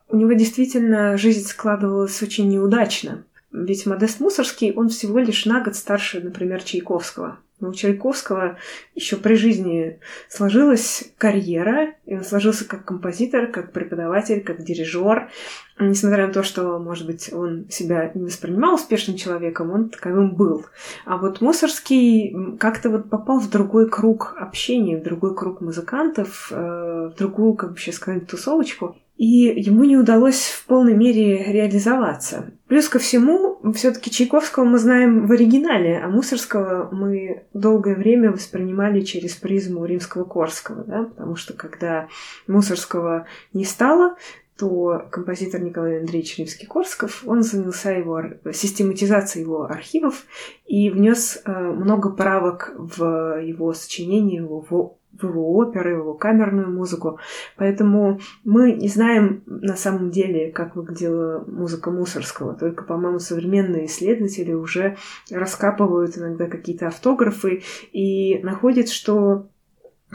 у 0.09 0.17
него 0.17 0.33
действительно 0.33 1.17
жизнь 1.17 1.47
складывалась 1.47 2.21
очень 2.23 2.49
неудачно. 2.49 3.25
Ведь 3.53 3.87
Модест 3.87 4.19
Мусорский, 4.19 4.73
он 4.73 4.89
всего 4.89 5.21
лишь 5.21 5.47
на 5.47 5.61
год 5.63 5.77
старше, 5.77 6.21
например, 6.21 6.63
Чайковского. 6.63 7.39
У 7.61 7.73
Чайковского 7.73 8.59
еще 8.95 9.17
при 9.17 9.35
жизни 9.35 10.01
сложилась 10.29 11.13
карьера, 11.19 11.95
и 12.05 12.17
он 12.17 12.25
сложился 12.25 12.67
как 12.67 12.85
композитор, 12.85 13.47
как 13.47 13.73
преподаватель, 13.73 14.43
как 14.43 14.63
дирижер. 14.63 15.31
Несмотря 15.79 16.27
на 16.27 16.33
то, 16.33 16.43
что, 16.43 16.79
может 16.79 17.07
быть, 17.07 17.33
он 17.33 17.67
себя 17.71 18.11
не 18.15 18.25
воспринимал 18.25 18.75
успешным 18.75 19.17
человеком, 19.17 19.71
он 19.71 19.89
таковым 19.89 20.35
был. 20.35 20.67
А 21.05 21.17
вот 21.17 21.41
Мусорский 21.41 22.57
как-то 22.59 22.91
вот 22.91 23.09
попал 23.09 23.39
в 23.39 23.49
другой 23.49 23.89
круг 23.89 24.35
общения, 24.37 24.97
в 24.97 25.03
другой 25.03 25.35
круг 25.35 25.61
музыкантов, 25.61 26.49
э, 26.51 27.11
в 27.15 27.17
другую, 27.17 27.55
как 27.55 27.73
бы 27.73 27.79
сейчас 27.79 27.97
сказать, 27.97 28.27
тусовочку 28.27 28.97
и 29.17 29.61
ему 29.61 29.85
не 29.85 29.97
удалось 29.97 30.43
в 30.43 30.67
полной 30.67 30.95
мере 30.95 31.45
реализоваться. 31.53 32.51
Плюс 32.67 32.89
ко 32.89 32.99
всему, 32.99 33.61
все-таки 33.75 34.11
Чайковского 34.11 34.65
мы 34.65 34.79
знаем 34.79 35.27
в 35.27 35.33
оригинале, 35.33 36.01
а 36.03 36.09
Мусорского 36.09 36.89
мы 36.91 37.45
долгое 37.53 37.95
время 37.95 38.33
воспринимали 38.33 39.03
через 39.03 39.35
призму 39.35 39.85
римского 39.85 40.25
Корского, 40.25 40.83
да, 40.85 41.05
потому 41.05 41.37
что 41.37 41.53
когда 41.55 42.09
Мусорского 42.49 43.27
не 43.53 43.65
стало, 43.65 44.17
то 44.59 45.07
композитор 45.11 45.61
Николай 45.61 46.01
Андреевич 46.01 46.39
Римский-Корсков, 46.39 47.23
он 47.27 47.43
занялся 47.43 47.91
его 47.91 48.23
систематизацией 48.53 49.45
его 49.45 49.65
архивов 49.65 50.27
и 50.67 50.91
внес 50.91 51.43
э, 51.45 51.53
много 51.53 52.11
правок 52.11 52.73
в 52.77 53.41
его 53.43 53.73
сочинение, 53.73 54.43
в 54.43 54.97
в 55.25 55.31
его 55.31 55.53
оперы, 55.55 55.93
его 55.93 56.15
камерную 56.15 56.71
музыку. 56.71 57.19
Поэтому 57.57 58.21
мы 58.45 58.73
не 58.73 58.89
знаем 58.89 59.43
на 59.47 59.77
самом 59.77 60.11
деле, 60.11 60.51
как 60.51 60.77
выглядела 60.77 61.45
музыка 61.47 61.91
Мусорского. 61.91 62.55
Только, 62.55 62.85
по-моему, 62.85 63.19
современные 63.19 63.87
исследователи 63.87 64.53
уже 64.53 64.97
раскапывают 65.31 66.17
иногда 66.19 66.47
какие-то 66.47 66.89
автографы 66.89 67.63
и 67.93 68.39
находят, 68.43 68.89
что 68.89 69.49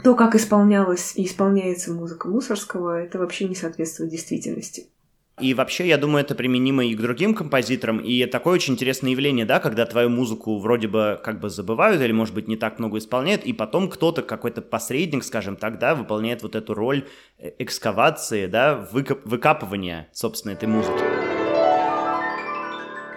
то, 0.02 0.14
как 0.14 0.34
исполнялась 0.34 1.12
и 1.16 1.26
исполняется 1.26 1.92
музыка 1.92 2.28
Мусорского, 2.28 3.00
это 3.02 3.18
вообще 3.18 3.48
не 3.48 3.54
соответствует 3.54 4.10
действительности. 4.10 4.86
И 5.40 5.54
вообще, 5.54 5.88
я 5.88 5.96
думаю, 5.96 6.24
это 6.24 6.34
применимо 6.34 6.84
и 6.84 6.94
к 6.94 7.00
другим 7.00 7.34
композиторам, 7.34 7.98
и 7.98 8.26
такое 8.26 8.54
очень 8.54 8.74
интересное 8.74 9.10
явление, 9.10 9.46
да, 9.46 9.58
когда 9.58 9.86
твою 9.86 10.10
музыку 10.10 10.58
вроде 10.58 10.88
бы 10.88 11.18
как 11.22 11.40
бы 11.40 11.48
забывают 11.48 12.00
или, 12.02 12.12
может 12.12 12.34
быть, 12.34 12.48
не 12.48 12.56
так 12.56 12.78
много 12.78 12.98
исполняют, 12.98 13.44
и 13.44 13.52
потом 13.52 13.88
кто-то, 13.88 14.22
какой-то 14.22 14.60
посредник, 14.62 15.24
скажем 15.24 15.56
так, 15.56 15.78
да, 15.78 15.94
выполняет 15.94 16.42
вот 16.42 16.54
эту 16.54 16.74
роль 16.74 17.06
э, 17.38 17.52
экскавации, 17.58 18.46
да, 18.46 18.86
выкап- 18.92 19.22
выкапывания, 19.24 20.08
собственно, 20.12 20.52
этой 20.52 20.68
музыки. 20.68 21.02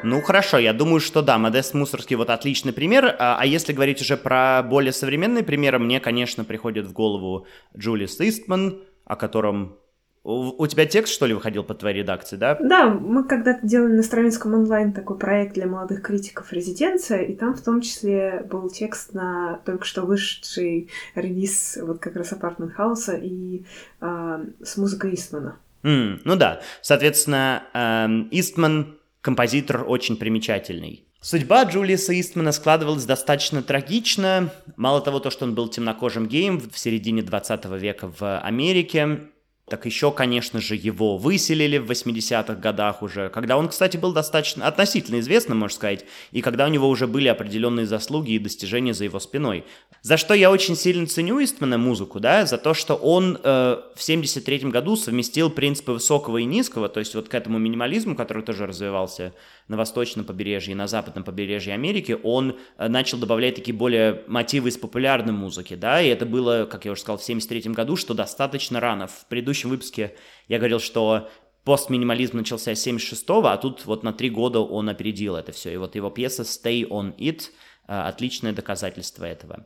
Ну 0.04 0.22
хорошо, 0.22 0.58
я 0.58 0.74
думаю, 0.74 1.00
что 1.00 1.22
да, 1.22 1.38
Модест 1.38 1.74
Мусорский 1.74 2.18
вот 2.18 2.30
отличный 2.30 2.74
пример. 2.74 3.16
А, 3.20 3.38
а 3.40 3.46
если 3.46 3.72
говорить 3.72 4.02
уже 4.02 4.18
про 4.18 4.62
более 4.62 4.92
современные 4.92 5.44
примеры, 5.44 5.80
мне, 5.80 6.02
конечно, 6.02 6.44
приходит 6.44 6.88
в 6.88 6.92
голову 6.92 7.48
Джулиус 7.78 8.20
Истман, 8.20 8.82
о 9.06 9.16
котором 9.16 9.78
у 10.24 10.68
тебя 10.68 10.86
текст, 10.86 11.14
что 11.14 11.26
ли, 11.26 11.34
выходил 11.34 11.64
под 11.64 11.80
твоей 11.80 11.98
редакции, 11.98 12.38
да? 12.38 12.58
Да, 12.62 12.90
мы 12.90 13.26
когда-то 13.26 13.66
делали 13.68 13.94
на 13.94 14.04
Стравинском 14.04 14.54
онлайн 14.54 14.94
такой 14.94 15.18
проект 15.18 15.54
для 15.54 15.68
молодых 15.68 16.02
критиков 16.02 16.54
«Резиденция», 16.54 17.24
и 17.24 17.36
там 17.36 17.54
в 17.54 17.62
том 17.62 17.82
числе 17.82 18.46
был 18.50 18.70
текст 18.70 19.14
на 19.14 19.60
только 19.66 19.86
что 19.86 20.04
вышедший 20.04 20.90
релиз 21.16 21.78
вот 21.82 22.00
как 22.00 22.16
раз 22.16 22.32
Apartment 22.32 22.72
House 22.78 23.20
и 23.22 23.66
э, 24.00 24.46
с 24.64 24.78
музыкой 24.78 25.16
Истмана. 25.16 25.58
Mm, 25.84 26.22
ну 26.24 26.36
да, 26.38 26.62
соответственно, 26.82 27.64
э, 27.74 28.08
Истман 28.32 28.98
композитор 29.20 29.84
очень 29.86 30.16
примечательный. 30.16 31.06
Судьба 31.20 31.64
Джулиуса 31.64 32.18
Истмана 32.18 32.52
складывалась 32.54 33.06
достаточно 33.06 33.62
трагично. 33.62 34.52
Мало 34.76 35.02
того, 35.02 35.20
то, 35.20 35.30
что 35.30 35.46
он 35.46 35.56
был 35.56 35.70
темнокожим 35.70 36.28
геем 36.28 36.60
в 36.60 36.78
середине 36.78 37.24
20 37.24 37.66
века 37.66 38.12
в 38.20 38.40
Америке, 38.40 39.30
так 39.70 39.86
еще, 39.86 40.12
конечно 40.12 40.60
же, 40.60 40.76
его 40.76 41.18
выселили 41.18 41.78
в 41.78 41.90
80-х 41.90 42.56
годах 42.56 43.02
уже, 43.02 43.30
когда 43.30 43.58
он, 43.58 43.70
кстати, 43.70 43.96
был 43.96 44.12
достаточно 44.12 44.68
относительно 44.68 45.22
известным, 45.22 45.60
можно 45.60 45.76
сказать, 45.76 46.06
и 46.32 46.42
когда 46.42 46.66
у 46.66 46.70
него 46.70 46.90
уже 46.90 47.08
были 47.08 47.30
определенные 47.30 47.86
заслуги 47.86 48.32
и 48.32 48.40
достижения 48.40 48.94
за 48.94 49.06
его 49.06 49.20
спиной. 49.20 49.64
За 50.02 50.18
что 50.18 50.34
я 50.34 50.52
очень 50.52 50.76
сильно 50.76 51.08
ценю 51.08 51.42
Истмана 51.42 51.78
музыку, 51.78 52.20
да, 52.20 52.46
за 52.46 52.58
то, 52.58 52.74
что 52.74 52.96
он 52.96 53.40
э, 53.42 53.78
в 53.96 54.00
73-м 54.00 54.70
году 54.70 54.98
совместил 54.98 55.50
принципы 55.50 55.94
высокого 55.94 56.40
и 56.40 56.46
низкого, 56.46 56.90
то 56.90 57.00
есть 57.00 57.16
вот 57.16 57.30
к 57.30 57.34
этому 57.34 57.58
минимализму, 57.58 58.18
который 58.18 58.44
тоже 58.44 58.68
развивался 58.68 59.34
на 59.68 59.78
восточном 59.78 60.26
побережье 60.26 60.74
и 60.74 60.76
на 60.76 60.88
западном 60.88 61.24
побережье 61.24 61.74
Америки, 61.74 62.18
он 62.24 62.58
э, 62.78 62.88
начал 62.88 63.18
добавлять 63.18 63.56
такие 63.56 63.76
более 63.76 64.24
мотивы 64.28 64.70
из 64.70 64.78
популярной 64.78 65.34
музыки, 65.34 65.76
да, 65.76 66.02
и 66.02 66.08
это 66.08 66.26
было, 66.26 66.68
как 66.70 66.86
я 66.86 66.92
уже 66.92 67.02
сказал, 67.02 67.18
в 67.18 67.24
73 67.24 67.72
году, 67.72 67.96
что 67.96 68.14
достаточно 68.14 68.80
рано. 68.80 69.08
В 69.08 69.26
предыдущем 69.28 69.70
выпуске 69.70 70.16
я 70.48 70.58
говорил, 70.58 70.80
что 70.80 71.30
постминимализм 71.64 72.38
начался 72.38 72.76
с 72.76 72.86
76-го, 72.88 73.48
а 73.48 73.58
тут 73.58 73.86
вот 73.86 74.04
на 74.04 74.14
три 74.14 74.30
года 74.30 74.60
он 74.60 74.90
опередил 74.90 75.36
это 75.36 75.52
все. 75.52 75.74
И 75.74 75.78
вот 75.78 75.96
его 75.96 76.10
пьеса 76.10 76.44
«Stay 76.44 76.88
on 76.88 77.16
It» 77.18 77.44
э,— 77.88 78.00
отличное 78.08 78.54
доказательство 78.54 79.26
этого. 79.26 79.66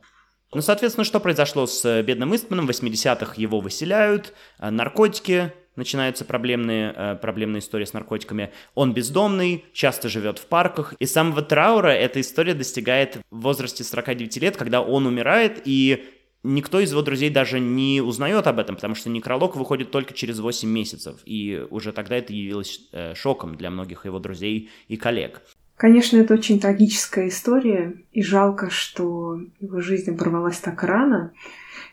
Ну, 0.54 0.62
соответственно, 0.62 1.04
что 1.04 1.20
произошло 1.20 1.66
с 1.66 2.02
бедным 2.02 2.34
Истманом? 2.34 2.66
В 2.66 2.70
80-х 2.70 3.34
его 3.36 3.60
выселяют, 3.60 4.32
э, 4.58 4.70
наркотики, 4.70 5.52
начинаются 5.78 6.24
проблемные, 6.24 6.92
э, 6.94 7.16
проблемные 7.16 7.60
истории 7.60 7.86
с 7.86 7.94
наркотиками. 7.94 8.50
Он 8.74 8.92
бездомный, 8.92 9.64
часто 9.72 10.08
живет 10.08 10.38
в 10.38 10.46
парках. 10.46 10.94
И 10.98 11.06
самого 11.06 11.40
траура 11.40 11.88
эта 11.88 12.20
история 12.20 12.54
достигает 12.54 13.16
в 13.30 13.40
возрасте 13.40 13.84
49 13.84 14.36
лет, 14.38 14.56
когда 14.56 14.82
он 14.82 15.06
умирает, 15.06 15.62
и 15.64 16.04
никто 16.42 16.80
из 16.80 16.90
его 16.90 17.02
друзей 17.02 17.30
даже 17.30 17.60
не 17.60 18.00
узнает 18.00 18.46
об 18.46 18.58
этом, 18.58 18.74
потому 18.74 18.94
что 18.94 19.08
некролог 19.08 19.56
выходит 19.56 19.90
только 19.90 20.12
через 20.12 20.38
8 20.38 20.68
месяцев. 20.68 21.20
И 21.24 21.64
уже 21.70 21.92
тогда 21.92 22.16
это 22.16 22.32
явилось 22.32 22.80
э, 22.92 23.14
шоком 23.14 23.56
для 23.56 23.70
многих 23.70 24.04
его 24.04 24.18
друзей 24.18 24.70
и 24.88 24.96
коллег. 24.96 25.42
Конечно, 25.76 26.16
это 26.16 26.34
очень 26.34 26.58
трагическая 26.58 27.28
история, 27.28 27.94
и 28.10 28.20
жалко, 28.20 28.68
что 28.68 29.40
его 29.60 29.80
жизнь 29.80 30.10
оборвалась 30.10 30.58
так 30.58 30.82
рано. 30.82 31.32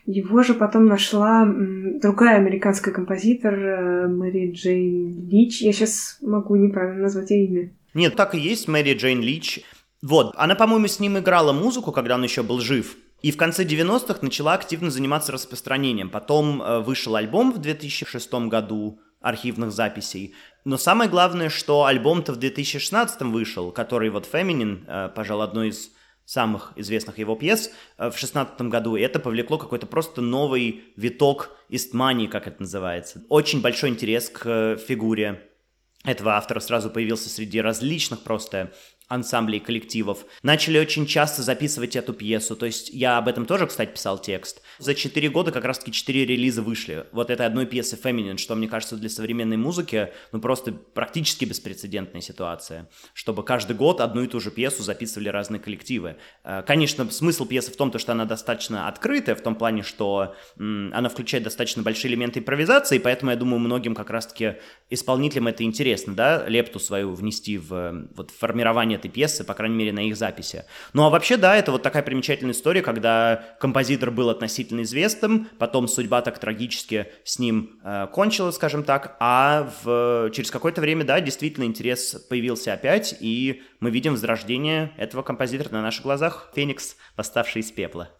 Его 0.06 0.42
же 0.44 0.54
потом 0.54 0.86
нашла 0.86 1.44
другая 2.00 2.36
американская 2.36 2.94
композитор 2.94 3.54
э, 3.54 4.06
Мэри 4.06 4.52
Джейн 4.52 5.28
Лич. 5.28 5.60
Я 5.60 5.72
сейчас 5.72 6.18
могу 6.20 6.54
неправильно 6.54 7.02
назвать 7.02 7.30
ее 7.30 7.46
имя. 7.46 7.72
Нет, 7.92 8.14
так 8.14 8.34
и 8.34 8.38
есть, 8.38 8.68
Мэри 8.68 8.94
Джейн 8.94 9.20
Лич. 9.20 9.62
Вот, 10.02 10.32
она, 10.36 10.54
по-моему, 10.54 10.86
с 10.86 11.00
ним 11.00 11.18
играла 11.18 11.52
музыку, 11.52 11.90
когда 11.90 12.14
он 12.14 12.22
еще 12.22 12.44
был 12.44 12.60
жив. 12.60 12.96
И 13.22 13.32
в 13.32 13.36
конце 13.36 13.64
90-х 13.64 14.18
начала 14.22 14.54
активно 14.54 14.90
заниматься 14.90 15.32
распространением. 15.32 16.10
Потом 16.10 16.62
э, 16.62 16.80
вышел 16.80 17.16
альбом 17.16 17.52
в 17.52 17.58
2006 17.58 18.32
году 18.48 19.00
архивных 19.20 19.72
записей. 19.72 20.34
Но 20.64 20.76
самое 20.76 21.10
главное, 21.10 21.48
что 21.48 21.84
альбом-то 21.84 22.32
в 22.32 22.36
2016 22.36 23.22
вышел, 23.22 23.72
который 23.72 24.10
вот 24.10 24.28
Feminine, 24.32 24.84
э, 24.86 25.08
пожалуй, 25.12 25.46
одной 25.46 25.68
из 25.70 25.90
самых 26.26 26.72
известных 26.76 27.18
его 27.18 27.36
пьес 27.36 27.70
э, 27.96 28.10
в 28.10 28.18
шестнадцатом 28.18 28.68
году, 28.68 28.96
и 28.96 29.00
это 29.00 29.18
повлекло 29.18 29.56
какой-то 29.56 29.86
просто 29.86 30.20
новый 30.20 30.84
виток 30.96 31.56
истмании, 31.70 32.26
как 32.26 32.46
это 32.46 32.60
называется. 32.60 33.22
Очень 33.30 33.62
большой 33.62 33.90
интерес 33.90 34.28
к 34.28 34.44
э, 34.44 34.76
фигуре 34.76 35.48
этого 36.04 36.32
автора 36.34 36.60
сразу 36.60 36.90
появился 36.90 37.28
среди 37.28 37.60
различных 37.60 38.22
просто 38.22 38.72
ансамблей, 39.08 39.60
коллективов, 39.60 40.26
начали 40.42 40.78
очень 40.78 41.06
часто 41.06 41.42
записывать 41.42 41.96
эту 41.96 42.12
пьесу, 42.12 42.56
то 42.56 42.66
есть 42.66 42.90
я 42.90 43.18
об 43.18 43.28
этом 43.28 43.46
тоже, 43.46 43.66
кстати, 43.66 43.90
писал 43.90 44.18
текст. 44.18 44.62
За 44.78 44.94
четыре 44.94 45.28
года 45.28 45.52
как 45.52 45.64
раз-таки 45.64 45.92
четыре 45.92 46.26
релиза 46.26 46.62
вышли 46.62 47.06
вот 47.12 47.30
этой 47.30 47.46
одной 47.46 47.66
пьесы 47.66 47.98
Feminine, 48.02 48.36
что, 48.36 48.54
мне 48.54 48.68
кажется, 48.68 48.96
для 48.96 49.08
современной 49.08 49.56
музыки, 49.56 50.12
ну, 50.32 50.40
просто 50.40 50.72
практически 50.72 51.44
беспрецедентная 51.44 52.20
ситуация, 52.20 52.88
чтобы 53.14 53.44
каждый 53.44 53.76
год 53.76 54.00
одну 54.00 54.22
и 54.22 54.26
ту 54.26 54.40
же 54.40 54.50
пьесу 54.50 54.82
записывали 54.82 55.28
разные 55.28 55.60
коллективы. 55.60 56.16
Э, 56.44 56.62
конечно, 56.66 57.08
смысл 57.10 57.46
пьесы 57.46 57.70
в 57.72 57.76
том, 57.76 57.90
то, 57.90 57.98
что 57.98 58.12
она 58.12 58.24
достаточно 58.24 58.88
открытая, 58.88 59.34
в 59.36 59.40
том 59.40 59.54
плане, 59.54 59.82
что 59.82 60.34
она 60.58 61.08
включает 61.08 61.44
достаточно 61.44 61.82
большие 61.82 62.10
элементы 62.10 62.40
импровизации, 62.40 62.98
поэтому, 62.98 63.30
я 63.30 63.36
думаю, 63.36 63.60
многим 63.60 63.94
как 63.94 64.10
раз-таки 64.10 64.56
исполнителям 64.90 65.48
это 65.48 65.62
интересно, 65.62 66.14
да, 66.14 66.46
лепту 66.48 66.78
свою 66.80 67.14
внести 67.14 67.58
в 67.58 68.08
вот, 68.14 68.30
формирование 68.30 68.95
этой 68.96 69.08
пьесы, 69.08 69.44
по 69.44 69.54
крайней 69.54 69.76
мере, 69.76 69.92
на 69.92 70.00
их 70.00 70.16
записи. 70.16 70.64
Ну 70.92 71.04
а 71.04 71.10
вообще, 71.10 71.36
да, 71.36 71.56
это 71.56 71.72
вот 71.72 71.82
такая 71.82 72.02
примечательная 72.02 72.52
история, 72.52 72.82
когда 72.82 73.56
композитор 73.60 74.10
был 74.10 74.30
относительно 74.30 74.82
известным, 74.82 75.48
потом 75.58 75.88
судьба 75.88 76.22
так 76.22 76.38
трагически 76.38 77.06
с 77.24 77.38
ним 77.38 77.78
э, 77.84 78.06
кончила, 78.12 78.50
скажем 78.50 78.82
так, 78.82 79.16
а 79.20 79.70
в, 79.82 80.30
через 80.32 80.50
какое-то 80.50 80.80
время, 80.80 81.04
да, 81.04 81.20
действительно 81.20 81.64
интерес 81.64 82.14
появился 82.28 82.72
опять, 82.72 83.16
и 83.20 83.62
мы 83.80 83.90
видим 83.90 84.12
возрождение 84.12 84.92
этого 84.96 85.22
композитора 85.22 85.70
на 85.70 85.82
наших 85.82 86.02
глазах, 86.02 86.50
Феникс, 86.54 86.96
восставший 87.16 87.62
из 87.62 87.70
пепла. 87.70 88.10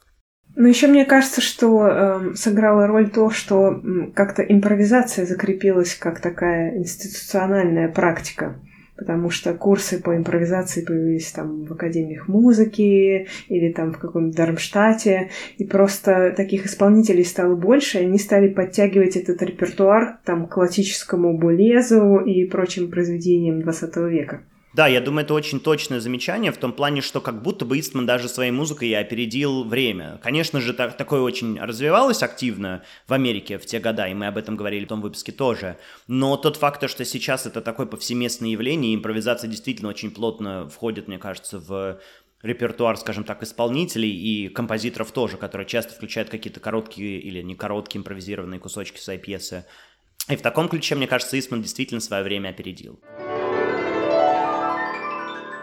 Ну, 0.55 0.69
еще 0.69 0.87
мне 0.87 1.05
кажется, 1.05 1.41
что 1.41 1.87
э, 1.87 2.35
сыграла 2.35 2.87
роль 2.87 3.11
то, 3.11 3.31
что 3.31 3.73
э, 3.73 4.11
как-то 4.15 4.43
импровизация 4.43 5.27
закрепилась 5.27 5.95
как 5.95 6.21
такая 6.21 6.79
институциональная 6.79 7.89
практика 7.89 8.59
потому 8.97 9.31
что 9.31 9.55
курсы 9.55 10.01
по 10.01 10.17
импровизации 10.17 10.85
появились 10.85 11.31
там 11.33 11.65
в 11.65 11.73
академиях 11.73 12.29
музыки 12.29 13.27
или 13.49 13.73
там 13.73 13.93
в 13.93 13.99
каком-то 13.99 14.37
Дармштадте, 14.37 15.31
и 15.59 15.65
просто 15.65 16.33
таких 16.37 16.67
исполнителей 16.67 17.25
стало 17.25 17.55
больше, 17.55 17.99
и 17.99 18.03
они 18.03 18.19
стали 18.19 18.49
подтягивать 18.49 19.17
этот 19.17 19.43
репертуар 19.43 20.19
там 20.25 20.47
к 20.47 20.55
классическому 20.55 21.39
булезу 21.39 22.19
и 22.19 22.45
прочим 22.45 22.91
произведениям 22.91 23.61
20 23.61 23.97
века. 23.97 24.43
Да, 24.77 24.89
я 24.89 25.01
думаю, 25.01 25.25
это 25.25 25.33
очень 25.33 25.59
точное 25.59 26.01
замечание 26.01 26.53
в 26.53 26.59
том 26.59 26.71
плане, 26.71 27.01
что 27.01 27.23
как 27.23 27.41
будто 27.41 27.65
бы 27.65 27.81
Истман 27.81 28.05
даже 28.05 28.29
своей 28.29 28.51
музыкой 28.51 28.93
опередил 28.93 29.65
время. 29.65 30.21
Конечно 30.23 30.61
же, 30.61 30.75
так, 30.75 30.99
такое 30.99 31.23
очень 31.23 31.59
развивалось 31.59 32.23
активно 32.23 32.85
в 33.09 33.15
Америке 33.15 33.57
в 33.57 33.65
те 33.65 33.79
года, 33.79 34.07
и 34.07 34.13
мы 34.13 34.27
об 34.27 34.37
этом 34.37 34.55
говорили 34.55 34.85
в 34.85 34.89
том 34.89 35.01
выпуске 35.01 35.33
тоже. 35.33 35.79
Но 36.09 36.37
тот 36.37 36.59
факт, 36.59 36.91
что 36.91 37.07
сейчас 37.07 37.47
это 37.47 37.63
такое 37.63 37.87
повсеместное 37.87 38.51
явление, 38.51 38.93
и 38.93 38.97
импровизация 38.97 39.49
действительно 39.49 39.89
очень 39.89 40.11
плотно 40.11 40.69
входит, 40.69 41.09
мне 41.09 41.17
кажется, 41.17 41.59
в 41.59 41.99
репертуар, 42.43 42.99
скажем 42.99 43.25
так, 43.25 43.43
исполнителей 43.43 44.11
и 44.11 44.49
композиторов 44.51 45.11
тоже, 45.11 45.39
которые 45.39 45.67
часто 45.67 45.95
включают 45.95 46.29
какие-то 46.29 46.61
короткие 46.61 47.19
или 47.19 47.41
не 47.41 47.55
короткие 47.55 48.01
импровизированные 48.01 48.61
кусочки 48.61 49.01
своей 49.01 49.19
пьесы. 49.19 49.65
И 50.29 50.37
в 50.37 50.43
таком 50.43 50.69
ключе, 50.69 50.97
мне 50.97 51.07
кажется, 51.07 51.39
Исман 51.39 51.63
действительно 51.63 52.03
свое 52.03 52.23
время 52.23 52.51
опередил. 52.51 53.01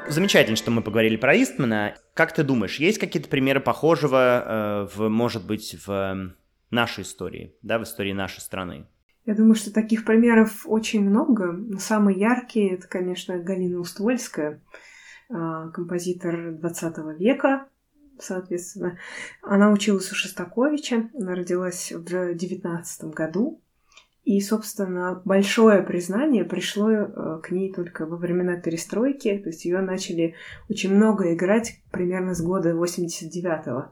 Замечательно, 0.08 0.58
что 0.58 0.70
мы 0.70 0.82
поговорили 0.82 1.16
про 1.16 1.36
Истмана. 1.36 1.96
Как 2.14 2.34
ты 2.34 2.44
думаешь, 2.44 2.78
есть 2.78 3.00
какие-то 3.00 3.30
примеры 3.30 3.62
похожего, 3.62 4.88
э, 4.88 4.96
в, 4.96 5.08
может 5.08 5.48
быть, 5.48 5.78
в 5.86 6.34
нашей 6.70 7.04
истории, 7.04 7.56
да, 7.62 7.80
в 7.80 7.84
истории 7.84 8.12
нашей 8.12 8.42
страны? 8.42 8.86
Я 9.26 9.36
думаю, 9.36 9.56
что 9.56 9.74
таких 9.74 10.04
примеров 10.04 10.64
очень 10.66 11.08
много. 11.08 11.54
Но 11.54 11.80
самый 11.80 12.16
яркий 12.16 12.68
это, 12.68 12.88
конечно, 12.88 13.38
Галина 13.38 13.80
Уствольская, 13.80 14.62
э, 15.30 15.70
композитор 15.74 16.52
20 16.52 17.18
века, 17.18 17.68
соответственно. 18.20 19.00
Она 19.42 19.72
училась 19.72 20.12
у 20.12 20.16
Шостаковича, 20.16 21.10
она 21.18 21.36
родилась 21.36 21.94
в 21.94 22.36
19 22.36 23.06
году, 23.14 23.63
и, 24.24 24.40
собственно, 24.40 25.22
большое 25.26 25.84
признание 25.84 26.46
пришло 26.46 26.90
э, 26.90 27.40
к 27.44 27.52
ней 27.52 27.74
только 27.74 28.06
во 28.06 28.16
времена 28.16 28.56
перестройки. 28.56 29.38
То 29.38 29.50
есть 29.50 29.66
ее 29.66 29.82
начали 29.82 30.36
очень 30.70 30.96
много 30.96 31.34
играть 31.34 31.82
примерно 31.92 32.34
с 32.34 32.42
года 32.42 32.72
89-го. 32.72 33.92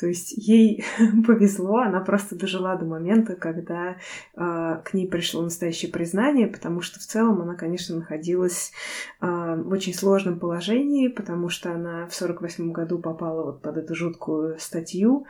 То 0.00 0.06
есть 0.06 0.32
ей 0.32 0.84
повезло, 1.26 1.80
она 1.80 2.00
просто 2.00 2.34
дожила 2.34 2.74
до 2.74 2.86
момента, 2.86 3.36
когда 3.36 3.98
э, 4.34 4.80
к 4.84 4.94
ней 4.94 5.06
пришло 5.06 5.42
настоящее 5.42 5.92
признание, 5.92 6.48
потому 6.48 6.80
что 6.80 6.98
в 6.98 7.02
целом 7.02 7.42
она, 7.42 7.54
конечно, 7.54 7.96
находилась 7.96 8.72
э, 9.20 9.26
в 9.26 9.70
очень 9.70 9.92
сложном 9.92 10.40
положении, 10.40 11.08
потому 11.08 11.50
что 11.50 11.72
она 11.72 12.06
в 12.06 12.14
48 12.14 12.72
году 12.72 12.98
попала 12.98 13.44
вот 13.44 13.60
под 13.60 13.76
эту 13.76 13.94
жуткую 13.94 14.58
статью 14.58 15.26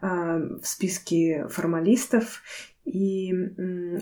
э, 0.00 0.06
в 0.06 0.66
списке 0.66 1.48
формалистов, 1.48 2.42
и 2.84 3.32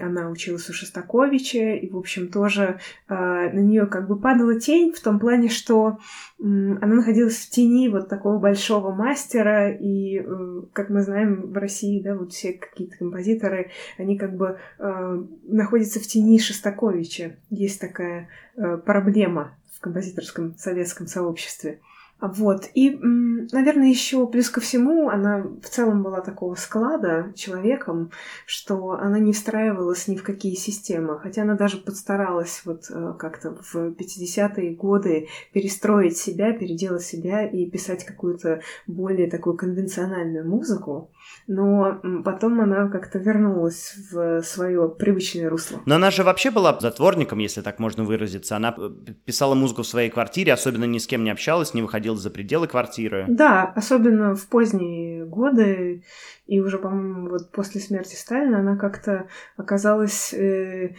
она 0.01 0.31
училась 0.31 0.69
у 0.71 0.73
Шостаковича, 0.73 1.75
и, 1.75 1.89
в 1.91 1.97
общем, 1.97 2.29
тоже 2.29 2.79
э, 3.09 3.15
на 3.15 3.61
нее 3.61 3.87
как 3.87 4.09
бы 4.09 4.19
падала 4.19 4.59
тень 4.59 4.93
в 4.93 5.01
том 5.01 5.21
плане, 5.21 5.49
что 5.49 5.99
э, 6.39 6.43
она 6.43 6.95
находилась 6.95 7.37
в 7.37 7.51
тени 7.51 7.89
вот 7.89 8.09
такого 8.09 8.39
большого 8.39 8.93
мастера, 8.93 9.71
и, 9.71 10.21
э, 10.21 10.63
как 10.73 10.89
мы 10.89 11.03
знаем, 11.03 11.53
в 11.53 11.57
России, 11.57 12.01
да, 12.01 12.15
вот 12.15 12.33
все 12.33 12.55
какие-то 12.55 12.97
композиторы, 12.97 13.71
они 13.99 14.17
как 14.17 14.35
бы 14.35 14.59
э, 14.79 15.25
находятся 15.45 16.01
в 16.01 16.07
тени 16.07 16.39
Шостаковича. 16.39 17.37
Есть 17.51 17.81
такая 17.81 18.29
э, 18.57 18.79
проблема 18.79 19.57
в 19.77 19.81
композиторском 19.81 20.57
советском 20.57 21.07
сообществе. 21.07 21.81
Вот. 22.21 22.69
И, 22.75 22.91
наверное, 22.91 23.89
еще 23.89 24.27
плюс 24.27 24.51
ко 24.51 24.61
всему, 24.61 25.09
она 25.09 25.47
в 25.63 25.69
целом 25.69 26.03
была 26.03 26.21
такого 26.21 26.55
склада 26.55 27.33
человеком, 27.35 28.11
что 28.47 28.93
она 28.93 29.19
не 29.19 29.33
встраивалась 29.33 30.07
ни 30.09 30.17
в 30.17 30.23
какие 30.23 30.55
системы. 30.55 31.19
Хотя 31.19 31.43
она 31.43 31.55
даже 31.55 31.79
подстаралась 31.79 32.63
вот 32.65 32.91
э, 32.91 33.15
как-то 33.19 33.57
в 33.63 33.75
50-е 33.75 34.75
годы 34.75 35.29
перестроить 35.53 36.19
себя, 36.19 36.53
переделать 36.53 37.03
себя 37.03 37.47
и 37.47 37.69
писать 37.71 38.05
какую-то 38.05 38.61
более 38.87 39.31
такую 39.31 39.57
конвенциональную 39.57 40.47
музыку 40.47 41.11
но 41.47 42.01
потом 42.25 42.61
она 42.61 42.89
как-то 42.89 43.19
вернулась 43.19 43.95
в 44.11 44.43
свое 44.43 44.89
привычное 44.89 45.51
русло. 45.51 45.81
Но 45.85 45.97
она 45.97 46.11
же 46.11 46.23
вообще 46.23 46.51
была 46.51 46.79
затворником, 46.79 47.39
если 47.39 47.61
так 47.61 47.79
можно 47.79 48.05
выразиться. 48.05 48.57
Она 48.57 48.75
э, 48.77 48.91
писала 49.25 49.55
музыку 49.55 49.83
в 49.83 49.87
своей 49.87 50.11
квартире, 50.11 50.53
особенно 50.53 50.85
ни 50.85 50.99
с 50.99 51.07
кем 51.07 51.25
не 51.25 51.31
общалась, 51.31 51.75
не 51.75 51.83
выходила 51.83 52.17
за 52.17 52.31
пределы 52.31 52.69
квартиры. 52.69 53.27
Да, 53.29 53.73
особенно 53.75 54.35
в 54.35 54.47
поздние 54.49 55.25
годы, 55.25 56.05
и 56.47 56.61
уже, 56.61 56.79
по-моему, 56.79 57.31
вот 57.31 57.51
после 57.53 57.81
смерти 57.81 58.15
Сталина 58.15 58.61
она 58.61 58.77
как-то 58.77 59.27
оказалась 59.57 60.33
э, 60.33 60.95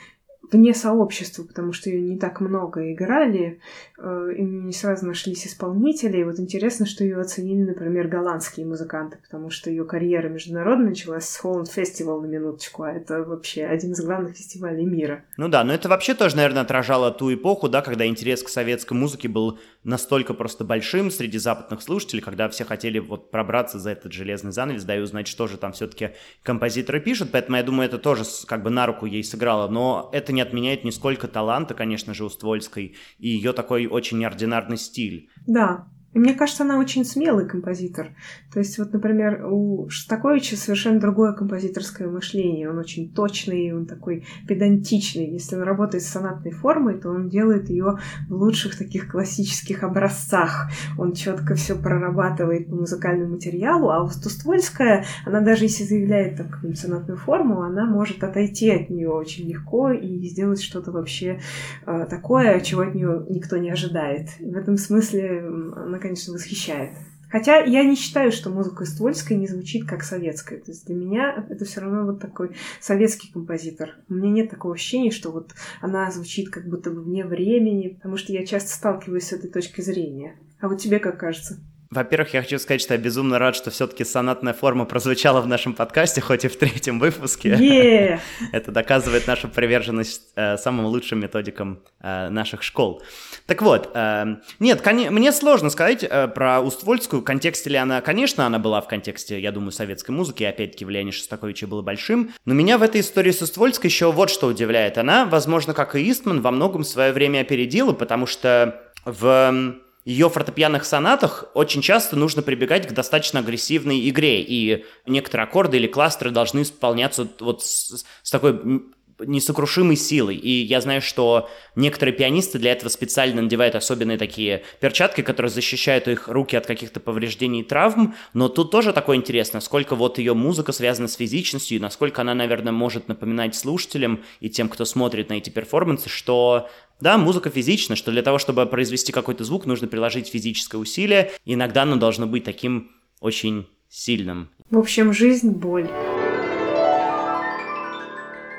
вне 0.51 0.73
сообщества, 0.73 1.43
потому 1.43 1.71
что 1.71 1.89
ее 1.89 2.01
не 2.01 2.17
так 2.17 2.41
много 2.41 2.91
играли, 2.91 3.59
э, 3.97 4.33
и 4.37 4.41
не 4.41 4.73
сразу 4.73 5.05
нашлись 5.05 5.47
исполнители. 5.47 6.17
И 6.17 6.23
вот 6.23 6.39
интересно, 6.39 6.85
что 6.85 7.03
ее 7.03 7.19
оценили, 7.19 7.63
например, 7.63 8.07
голландские 8.07 8.65
музыканты, 8.65 9.17
потому 9.21 9.49
что 9.49 9.69
ее 9.69 9.85
карьера 9.85 10.27
международная 10.29 10.89
началась 10.89 11.25
с 11.25 11.37
Холланд 11.37 11.69
Фестивал 11.69 12.21
на 12.21 12.25
минуточку, 12.25 12.83
а 12.83 12.91
это 12.91 13.23
вообще 13.23 13.65
один 13.65 13.93
из 13.93 14.03
главных 14.03 14.35
фестивалей 14.35 14.85
мира. 14.85 15.23
Ну 15.37 15.47
да, 15.47 15.63
но 15.63 15.73
это 15.73 15.87
вообще 15.87 16.13
тоже, 16.13 16.35
наверное, 16.35 16.63
отражало 16.63 17.11
ту 17.11 17.33
эпоху, 17.33 17.69
да, 17.69 17.81
когда 17.81 18.05
интерес 18.05 18.43
к 18.43 18.49
советской 18.49 18.93
музыке 18.93 19.27
был 19.29 19.59
настолько 19.83 20.33
просто 20.33 20.63
большим 20.63 21.11
среди 21.11 21.37
западных 21.37 21.81
слушателей, 21.81 22.21
когда 22.21 22.49
все 22.49 22.65
хотели 22.65 22.99
вот 22.99 23.31
пробраться 23.31 23.79
за 23.79 23.91
этот 23.91 24.11
железный 24.11 24.51
занавес, 24.51 24.83
да, 24.83 24.97
и 24.97 24.99
узнать, 24.99 25.27
что 25.27 25.47
же 25.47 25.57
там 25.57 25.71
все-таки 25.71 26.11
композиторы 26.43 26.99
пишут, 26.99 27.29
поэтому 27.31 27.57
я 27.57 27.63
думаю, 27.63 27.87
это 27.87 27.97
тоже 27.97 28.23
как 28.47 28.63
бы 28.63 28.69
на 28.69 28.85
руку 28.85 29.05
ей 29.05 29.23
сыграло, 29.23 29.67
но 29.69 30.09
это 30.11 30.30
не 30.31 30.41
отменяет 30.41 30.83
нисколько 30.83 31.27
таланта, 31.27 31.73
конечно 31.73 32.13
же, 32.13 32.25
у 32.25 32.29
Ствольской 32.29 32.95
и 33.19 33.29
ее 33.29 33.53
такой 33.53 33.87
очень 33.87 34.19
неординарный 34.19 34.77
стиль. 34.77 35.29
Да, 35.47 35.87
И 36.13 36.19
мне 36.19 36.33
кажется, 36.33 36.63
она 36.63 36.77
очень 36.77 37.05
смелый 37.05 37.47
композитор. 37.47 38.09
То 38.53 38.59
есть, 38.59 38.77
вот, 38.77 38.91
например, 38.91 39.45
у 39.49 39.89
Шостаковича 39.89 40.57
совершенно 40.57 40.99
другое 40.99 41.33
композиторское 41.33 42.07
мышление. 42.07 42.69
Он 42.69 42.77
очень 42.77 43.13
точный, 43.13 43.73
он 43.73 43.85
такой 43.85 44.25
педантичный. 44.47 45.29
Если 45.31 45.55
он 45.55 45.63
работает 45.63 46.03
с 46.03 46.07
сонатной 46.07 46.51
формой, 46.51 46.99
то 46.99 47.09
он 47.09 47.29
делает 47.29 47.69
ее 47.69 47.97
в 48.27 48.33
лучших 48.33 48.77
таких 48.77 49.09
классических 49.09 49.83
образцах. 49.83 50.69
Он 50.97 51.13
четко 51.13 51.55
все 51.55 51.75
прорабатывает 51.75 52.67
по 52.67 52.75
музыкальному 52.75 53.35
материалу, 53.35 53.89
а 53.89 54.03
Устуствольская, 54.03 55.05
она 55.25 55.39
даже 55.39 55.65
если 55.65 55.83
заявляет 55.83 56.37
так, 56.37 56.59
сонатную 56.75 57.17
форму, 57.17 57.61
она 57.61 57.85
может 57.85 58.23
отойти 58.23 58.69
от 58.71 58.89
нее 58.89 59.09
очень 59.09 59.47
легко 59.47 59.91
и 59.91 60.27
сделать 60.27 60.61
что-то 60.61 60.91
вообще 60.91 61.39
э, 61.85 62.05
такое, 62.09 62.59
чего 62.59 62.81
от 62.81 62.95
нее 62.95 63.25
никто 63.29 63.57
не 63.57 63.69
ожидает. 63.69 64.29
В 64.39 64.55
этом 64.55 64.77
смысле 64.77 65.39
она 65.75 66.00
конечно, 66.01 66.33
восхищает. 66.33 66.91
Хотя 67.31 67.59
я 67.59 67.83
не 67.85 67.95
считаю, 67.95 68.31
что 68.31 68.49
музыка 68.49 68.83
Ствольская 68.83 69.37
не 69.37 69.47
звучит 69.47 69.87
как 69.87 70.03
советская. 70.03 70.59
То 70.59 70.71
есть 70.71 70.85
для 70.85 70.95
меня 70.95 71.45
это 71.49 71.63
все 71.63 71.79
равно 71.79 72.05
вот 72.05 72.19
такой 72.19 72.57
советский 72.81 73.31
композитор. 73.31 73.95
У 74.09 74.15
меня 74.15 74.31
нет 74.31 74.49
такого 74.49 74.73
ощущения, 74.73 75.11
что 75.11 75.31
вот 75.31 75.53
она 75.79 76.11
звучит 76.11 76.49
как 76.49 76.67
будто 76.67 76.91
бы 76.91 77.01
вне 77.01 77.25
времени, 77.25 77.87
потому 77.87 78.17
что 78.17 78.33
я 78.33 78.45
часто 78.45 78.71
сталкиваюсь 78.71 79.27
с 79.27 79.33
этой 79.33 79.49
точкой 79.49 79.83
зрения. 79.83 80.35
А 80.59 80.67
вот 80.67 80.81
тебе 80.81 80.99
как 80.99 81.17
кажется? 81.17 81.57
Во-первых, 81.91 82.33
я 82.33 82.41
хочу 82.41 82.57
сказать, 82.57 82.79
что 82.79 82.93
я 82.93 82.97
безумно 82.97 83.37
рад, 83.37 83.53
что 83.53 83.69
все-таки 83.69 84.05
сонатная 84.05 84.53
форма 84.53 84.85
прозвучала 84.85 85.41
в 85.41 85.47
нашем 85.47 85.73
подкасте, 85.73 86.21
хоть 86.21 86.45
и 86.45 86.47
в 86.47 86.55
третьем 86.55 86.99
выпуске. 86.99 87.49
Yeah. 87.49 88.19
Это 88.53 88.71
доказывает 88.71 89.27
нашу 89.27 89.49
приверженность 89.49 90.31
э, 90.37 90.55
самым 90.55 90.85
лучшим 90.85 91.19
методикам 91.19 91.83
э, 91.99 92.29
наших 92.29 92.63
школ. 92.63 93.03
Так 93.45 93.61
вот, 93.61 93.91
э, 93.93 94.37
нет, 94.59 94.85
мне 94.85 95.33
сложно 95.33 95.69
сказать 95.69 96.05
э, 96.09 96.29
про 96.29 96.61
Уствольскую, 96.61 97.23
в 97.23 97.25
контексте 97.25 97.69
ли 97.69 97.75
она... 97.75 97.99
Конечно, 97.99 98.45
она 98.45 98.57
была 98.57 98.79
в 98.79 98.87
контексте, 98.87 99.37
я 99.41 99.51
думаю, 99.51 99.73
советской 99.73 100.11
музыки, 100.11 100.43
и 100.43 100.45
опять-таки 100.45 100.85
влияние 100.85 101.11
Шостаковича 101.11 101.67
было 101.67 101.81
большим, 101.81 102.31
но 102.45 102.53
меня 102.53 102.77
в 102.77 102.83
этой 102.83 103.01
истории 103.01 103.31
с 103.31 103.41
Уствольской 103.41 103.89
еще 103.89 104.13
вот 104.13 104.29
что 104.29 104.47
удивляет. 104.47 104.97
Она, 104.97 105.25
возможно, 105.25 105.73
как 105.73 105.97
и 105.97 106.09
Истман, 106.09 106.39
во 106.39 106.51
многом 106.51 106.85
свое 106.85 107.11
время 107.11 107.41
опередила, 107.41 107.91
потому 107.91 108.27
что 108.27 108.81
в 109.03 109.80
ее 110.03 110.29
фортепианных 110.29 110.83
сонатах 110.83 111.45
очень 111.53 111.81
часто 111.81 112.15
нужно 112.15 112.41
прибегать 112.41 112.87
к 112.87 112.91
достаточно 112.91 113.39
агрессивной 113.39 114.09
игре, 114.09 114.41
и 114.41 114.85
некоторые 115.05 115.45
аккорды 115.45 115.77
или 115.77 115.87
кластеры 115.87 116.31
должны 116.31 116.63
исполняться 116.63 117.27
вот 117.39 117.63
с, 117.63 118.03
с 118.23 118.31
такой 118.31 118.83
несокрушимой 119.25 119.95
силой. 119.95 120.35
И 120.35 120.63
я 120.63 120.81
знаю, 120.81 121.01
что 121.01 121.49
некоторые 121.75 122.15
пианисты 122.15 122.59
для 122.59 122.71
этого 122.71 122.89
специально 122.89 123.41
надевают 123.41 123.75
особенные 123.75 124.17
такие 124.17 124.63
перчатки, 124.79 125.21
которые 125.21 125.49
защищают 125.49 126.07
их 126.07 126.27
руки 126.27 126.55
от 126.55 126.65
каких-то 126.65 126.99
повреждений 126.99 127.61
и 127.61 127.63
травм. 127.63 128.15
Но 128.33 128.49
тут 128.49 128.71
тоже 128.71 128.93
такое 128.93 129.17
интересно, 129.17 129.61
сколько 129.61 129.95
вот 129.95 130.17
ее 130.17 130.33
музыка 130.33 130.71
связана 130.71 131.07
с 131.07 131.15
физичностью, 131.15 131.77
и 131.77 131.81
насколько 131.81 132.21
она, 132.21 132.33
наверное, 132.33 132.73
может 132.73 133.07
напоминать 133.07 133.55
слушателям 133.55 134.23
и 134.39 134.49
тем, 134.49 134.69
кто 134.69 134.85
смотрит 134.85 135.29
на 135.29 135.33
эти 135.33 135.49
перформансы, 135.49 136.09
что 136.09 136.69
да, 136.99 137.17
музыка 137.17 137.49
физична, 137.49 137.95
что 137.95 138.11
для 138.11 138.21
того, 138.21 138.37
чтобы 138.37 138.65
произвести 138.67 139.11
какой-то 139.11 139.43
звук, 139.43 139.65
нужно 139.65 139.87
приложить 139.87 140.27
физическое 140.27 140.77
усилие. 140.77 141.31
Иногда 141.45 141.83
оно 141.83 141.95
должно 141.95 142.27
быть 142.27 142.43
таким 142.43 142.91
очень 143.19 143.67
сильным. 143.89 144.49
В 144.69 144.77
общем, 144.77 145.11
жизнь— 145.11 145.49
боль. 145.51 145.89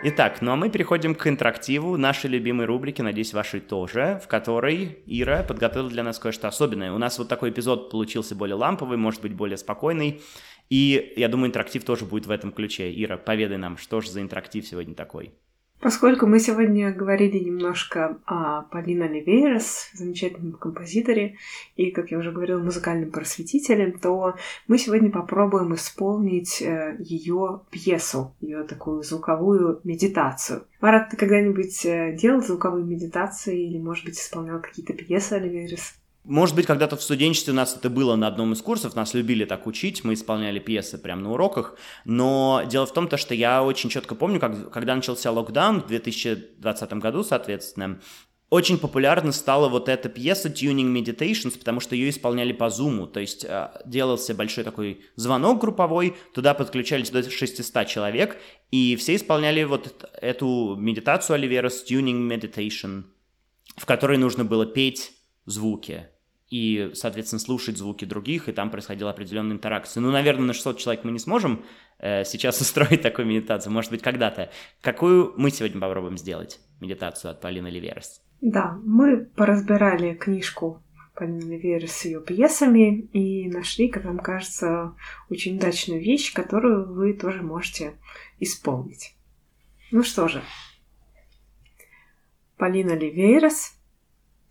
Итак, 0.05 0.43
ну 0.43 0.51
а 0.51 0.57
мы 0.57 0.69
переходим 0.69 1.15
к 1.15 1.29
интерактиву, 1.29 1.97
нашей 1.97 2.29
любимой 2.29 2.67
рубрики, 2.67 3.01
надеюсь, 3.03 3.33
вашей 3.33 3.61
тоже, 3.61 4.21
в 4.25 4.27
которой 4.27 4.99
Ира 5.07 5.45
подготовила 5.45 5.89
для 5.89 6.03
нас 6.03 6.19
кое-что 6.19 6.49
особенное. 6.49 6.93
У 6.93 6.99
нас 6.99 7.21
вот 7.21 7.29
такой 7.29 7.51
эпизод 7.51 7.89
получился 7.89 8.35
более 8.35 8.57
ламповый, 8.57 8.99
может 8.99 9.23
быть, 9.23 9.33
более 9.33 9.57
спокойный, 9.57 10.21
и 10.69 11.13
я 11.15 11.29
думаю, 11.29 11.51
интерактив 11.51 11.85
тоже 11.85 12.05
будет 12.05 12.27
в 12.27 12.33
этом 12.33 12.51
ключе. 12.51 12.93
Ира, 12.93 13.17
поведай 13.17 13.59
нам, 13.59 13.77
что 13.77 14.01
же 14.01 14.11
за 14.11 14.23
интерактив 14.23 14.67
сегодня 14.67 14.97
такой? 14.97 15.35
Поскольку 15.83 16.29
мы 16.29 16.39
сегодня 16.39 16.93
говорили 16.93 17.41
немножко 17.41 18.17
о 18.25 18.63
Полине 18.63 19.07
Оливейрос, 19.07 19.91
замечательном 19.95 20.53
композиторе 20.53 21.39
и, 21.75 21.91
как 21.91 22.13
я 22.13 22.19
уже 22.19 22.31
говорила, 22.31 22.63
музыкальном 22.63 23.11
просветителе, 23.11 23.91
то 23.91 24.37
мы 24.69 24.79
сегодня 24.79 25.11
попробуем 25.11 25.75
исполнить 25.75 26.63
э, 26.63 26.97
ее 27.01 27.63
пьесу, 27.73 28.33
ее 28.41 28.63
такую 28.63 29.03
звуковую 29.03 29.81
медитацию. 29.83 30.63
Марат, 30.81 31.11
ты 31.11 31.17
когда-нибудь 31.17 31.85
э, 31.85 32.17
делал 32.17 32.43
звуковые 32.43 32.85
медитации 32.85 33.67
или, 33.67 33.79
может 33.79 34.05
быть, 34.05 34.21
исполнял 34.21 34.61
какие-то 34.61 34.93
пьесы 34.93 35.33
Оливейрос? 35.33 35.95
Может 36.25 36.55
быть, 36.55 36.67
когда-то 36.67 36.97
в 36.97 37.03
студенчестве 37.03 37.53
у 37.53 37.57
нас 37.57 37.77
это 37.77 37.91
было 37.91 38.15
на 38.15 38.29
одном 38.29 38.53
из 38.53 38.63
курсов, 38.63 38.95
нас 38.95 39.13
любили 39.13 39.45
так 39.45 39.67
учить, 39.67 40.05
мы 40.05 40.15
исполняли 40.15 40.61
пьесы 40.61 40.97
прямо 40.97 41.23
на 41.23 41.33
уроках, 41.33 41.77
но 42.05 42.63
дело 42.65 42.87
в 42.87 42.93
том, 42.93 43.09
то, 43.09 43.17
что 43.17 43.35
я 43.35 43.65
очень 43.65 43.91
четко 43.91 44.15
помню, 44.15 44.39
как, 44.39 44.71
когда 44.71 44.95
начался 44.95 45.33
локдаун 45.33 45.81
в 45.81 45.89
2020 45.89 46.93
году, 46.95 47.25
соответственно, 47.25 48.01
очень 48.51 48.79
популярна 48.79 49.33
стала 49.33 49.69
вот 49.69 49.89
эта 49.89 50.09
пьеса 50.09 50.49
Tuning 50.49 50.93
Meditations, 50.93 51.59
потому 51.59 51.81
что 51.81 51.97
ее 51.97 52.11
исполняли 52.11 52.53
по 52.53 52.71
зуму, 52.71 53.09
то 53.09 53.19
есть 53.19 53.45
э, 53.45 53.71
делался 53.85 54.33
большой 54.33 54.63
такой 54.63 55.01
звонок 55.17 55.61
групповой, 55.61 56.15
туда 56.35 56.55
подключались 56.55 57.11
до 57.11 57.29
600 57.29 57.89
человек, 57.89 58.37
и 58.71 58.95
все 58.95 59.17
исполняли 59.17 59.65
вот 59.65 60.09
эту 60.21 60.77
медитацию 60.79 61.35
Оливера 61.35 61.69
с 61.69 61.85
Tuning 61.85 62.29
Meditation, 62.29 63.05
в 63.77 63.87
которой 63.87 64.19
нужно 64.19 64.45
было 64.45 64.67
петь 64.67 65.11
звуки 65.47 66.12
и, 66.53 66.91
соответственно, 66.93 67.41
слушать 67.41 67.79
звуки 67.79 68.05
других, 68.05 68.47
и 68.47 68.53
там 68.53 68.71
происходила 68.71 69.11
определенная 69.11 69.57
интеракция. 69.57 70.03
Ну, 70.03 70.11
наверное, 70.11 70.49
на 70.49 70.53
600 70.53 70.79
человек 70.79 71.03
мы 71.03 71.11
не 71.11 71.19
сможем 71.19 71.65
э, 71.99 72.25
сейчас 72.25 72.61
устроить 72.61 73.01
такую 73.01 73.27
медитацию, 73.27 73.73
может 73.73 73.91
быть, 73.91 74.03
когда-то. 74.03 74.51
Какую 74.83 75.33
мы 75.39 75.51
сегодня 75.51 75.81
попробуем 75.81 76.19
сделать 76.19 76.61
медитацию 76.79 77.31
от 77.31 77.41
Полины 77.41 77.69
Ливерс? 77.69 78.21
Да, 78.43 78.79
мы 78.85 79.25
поразбирали 79.25 80.13
книжку 80.13 80.83
Полины 81.15 81.55
Ливерс 81.55 81.91
с 81.91 82.05
ее 82.05 82.21
пьесами 82.21 83.01
и 83.01 83.49
нашли, 83.49 83.89
как 83.89 84.05
нам 84.05 84.19
кажется, 84.19 84.95
очень 85.31 85.57
удачную 85.57 86.03
вещь, 86.03 86.35
которую 86.35 86.93
вы 86.93 87.15
тоже 87.15 87.41
можете 87.41 87.95
исполнить. 88.41 89.17
Ну 89.91 90.03
что 90.03 90.29
же, 90.29 90.43
Полина 92.59 92.93
Ливерс 92.93 93.73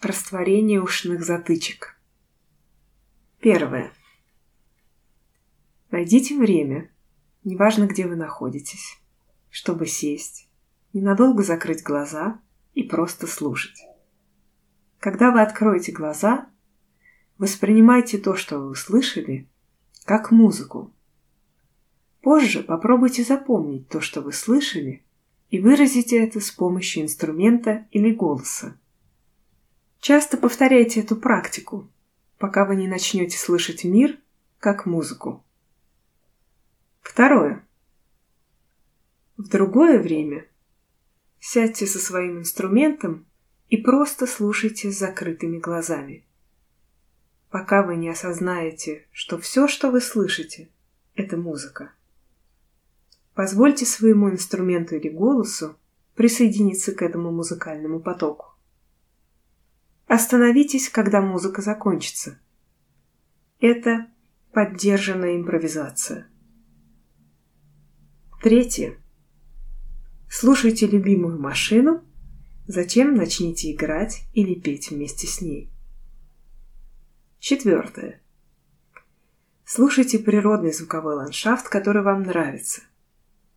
Растворение 0.01 0.81
ушных 0.81 1.23
затычек. 1.23 1.95
Первое. 3.39 3.93
Найдите 5.91 6.35
время, 6.39 6.89
неважно, 7.43 7.85
где 7.85 8.07
вы 8.07 8.15
находитесь, 8.15 8.99
чтобы 9.51 9.85
сесть, 9.85 10.49
ненадолго 10.91 11.43
закрыть 11.43 11.83
глаза 11.83 12.41
и 12.73 12.81
просто 12.81 13.27
слушать. 13.27 13.79
Когда 14.97 15.29
вы 15.29 15.43
откроете 15.43 15.91
глаза, 15.91 16.49
воспринимайте 17.37 18.17
то, 18.17 18.35
что 18.35 18.57
вы 18.57 18.69
услышали, 18.71 19.47
как 20.05 20.31
музыку. 20.31 20.91
Позже 22.21 22.63
попробуйте 22.63 23.23
запомнить 23.23 23.87
то, 23.87 24.01
что 24.01 24.21
вы 24.21 24.33
слышали, 24.33 25.05
и 25.51 25.59
выразите 25.59 26.17
это 26.17 26.39
с 26.39 26.49
помощью 26.49 27.03
инструмента 27.03 27.87
или 27.91 28.11
голоса. 28.11 28.80
Часто 30.01 30.37
повторяйте 30.37 31.01
эту 31.01 31.15
практику, 31.15 31.87
пока 32.39 32.65
вы 32.65 32.75
не 32.75 32.87
начнете 32.87 33.37
слышать 33.37 33.83
мир 33.83 34.17
как 34.57 34.87
музыку. 34.87 35.45
Второе. 37.01 37.63
В 39.37 39.47
другое 39.47 39.99
время 39.99 40.47
сядьте 41.39 41.85
со 41.85 41.99
своим 41.99 42.39
инструментом 42.39 43.27
и 43.69 43.77
просто 43.77 44.25
слушайте 44.25 44.91
с 44.91 44.97
закрытыми 44.97 45.59
глазами. 45.59 46.25
Пока 47.51 47.83
вы 47.83 47.95
не 47.95 48.09
осознаете, 48.09 49.05
что 49.11 49.37
все, 49.37 49.67
что 49.67 49.91
вы 49.91 50.01
слышите, 50.01 50.69
это 51.13 51.37
музыка. 51.37 51.93
Позвольте 53.35 53.85
своему 53.85 54.31
инструменту 54.31 54.95
или 54.95 55.09
голосу 55.09 55.77
присоединиться 56.15 56.91
к 56.91 57.03
этому 57.03 57.31
музыкальному 57.31 57.99
потоку. 57.99 58.50
Остановитесь, 60.12 60.89
когда 60.89 61.21
музыка 61.21 61.62
закончится. 61.62 62.38
Это 63.62 64.08
поддержанная 64.52 65.38
импровизация. 65.38 66.28
Третье. 68.43 68.97
Слушайте 70.30 70.86
любимую 70.86 71.39
машину, 71.39 72.04
затем 72.67 73.15
начните 73.15 73.71
играть 73.71 74.24
или 74.34 74.54
петь 74.54 74.91
вместе 74.91 75.28
с 75.28 75.39
ней. 75.39 75.71
Четвертое. 77.39 78.21
Слушайте 79.63 80.19
природный 80.19 80.74
звуковой 80.74 81.15
ландшафт, 81.15 81.69
который 81.69 82.04
вам 82.04 82.24
нравится. 82.24 82.82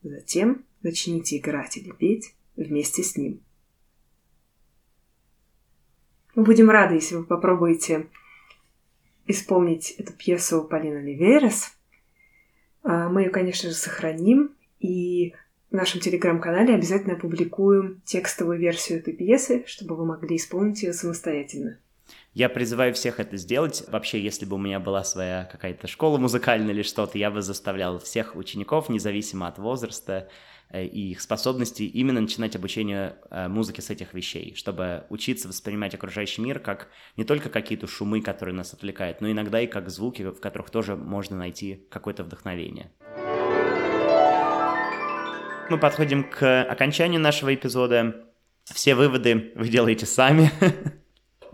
Затем 0.04 0.64
начните 0.82 1.38
играть 1.38 1.78
или 1.78 1.90
петь 1.90 2.36
вместе 2.54 3.02
с 3.02 3.16
ним. 3.16 3.42
Мы 6.34 6.42
будем 6.42 6.70
рады, 6.70 6.96
если 6.96 7.16
вы 7.16 7.24
попробуете 7.24 8.08
исполнить 9.26 9.92
эту 9.92 10.12
пьесу 10.12 10.64
Полина 10.64 10.98
Ливерес. 10.98 11.72
А, 12.82 13.08
мы 13.08 13.22
ее, 13.22 13.30
конечно 13.30 13.70
же, 13.70 13.74
сохраним, 13.74 14.54
и 14.80 15.34
в 15.70 15.74
нашем 15.74 16.00
телеграм-канале 16.00 16.74
обязательно 16.74 17.14
опубликуем 17.14 18.02
текстовую 18.04 18.58
версию 18.58 18.98
этой 18.98 19.14
пьесы, 19.14 19.64
чтобы 19.66 19.96
вы 19.96 20.04
могли 20.04 20.36
исполнить 20.36 20.82
ее 20.82 20.92
самостоятельно. 20.92 21.78
Я 22.34 22.48
призываю 22.48 22.92
всех 22.94 23.20
это 23.20 23.36
сделать. 23.36 23.84
Вообще, 23.88 24.20
если 24.20 24.44
бы 24.44 24.56
у 24.56 24.58
меня 24.58 24.80
была 24.80 25.04
своя 25.04 25.48
какая-то 25.50 25.86
школа 25.86 26.18
музыкальная 26.18 26.74
или 26.74 26.82
что-то, 26.82 27.16
я 27.16 27.30
бы 27.30 27.42
заставлял 27.42 27.98
всех 27.98 28.36
учеников, 28.36 28.88
независимо 28.88 29.46
от 29.46 29.58
возраста, 29.58 30.28
и 30.72 31.10
их 31.10 31.20
способности 31.20 31.82
именно 31.82 32.20
начинать 32.20 32.56
обучение 32.56 33.16
э, 33.30 33.48
музыке 33.48 33.82
с 33.82 33.90
этих 33.90 34.14
вещей, 34.14 34.54
чтобы 34.56 35.04
учиться 35.08 35.48
воспринимать 35.48 35.94
окружающий 35.94 36.42
мир 36.42 36.58
как 36.58 36.88
не 37.16 37.24
только 37.24 37.48
какие-то 37.50 37.86
шумы, 37.86 38.20
которые 38.20 38.54
нас 38.54 38.72
отвлекают, 38.72 39.20
но 39.20 39.30
иногда 39.30 39.60
и 39.60 39.66
как 39.66 39.90
звуки, 39.90 40.22
в 40.22 40.40
которых 40.40 40.70
тоже 40.70 40.96
можно 40.96 41.36
найти 41.36 41.86
какое-то 41.90 42.24
вдохновение. 42.24 42.90
Мы 45.70 45.78
подходим 45.78 46.24
к 46.24 46.62
окончанию 46.64 47.20
нашего 47.20 47.54
эпизода. 47.54 48.26
Все 48.64 48.94
выводы 48.94 49.52
вы 49.54 49.68
делаете 49.68 50.06
сами. 50.06 50.50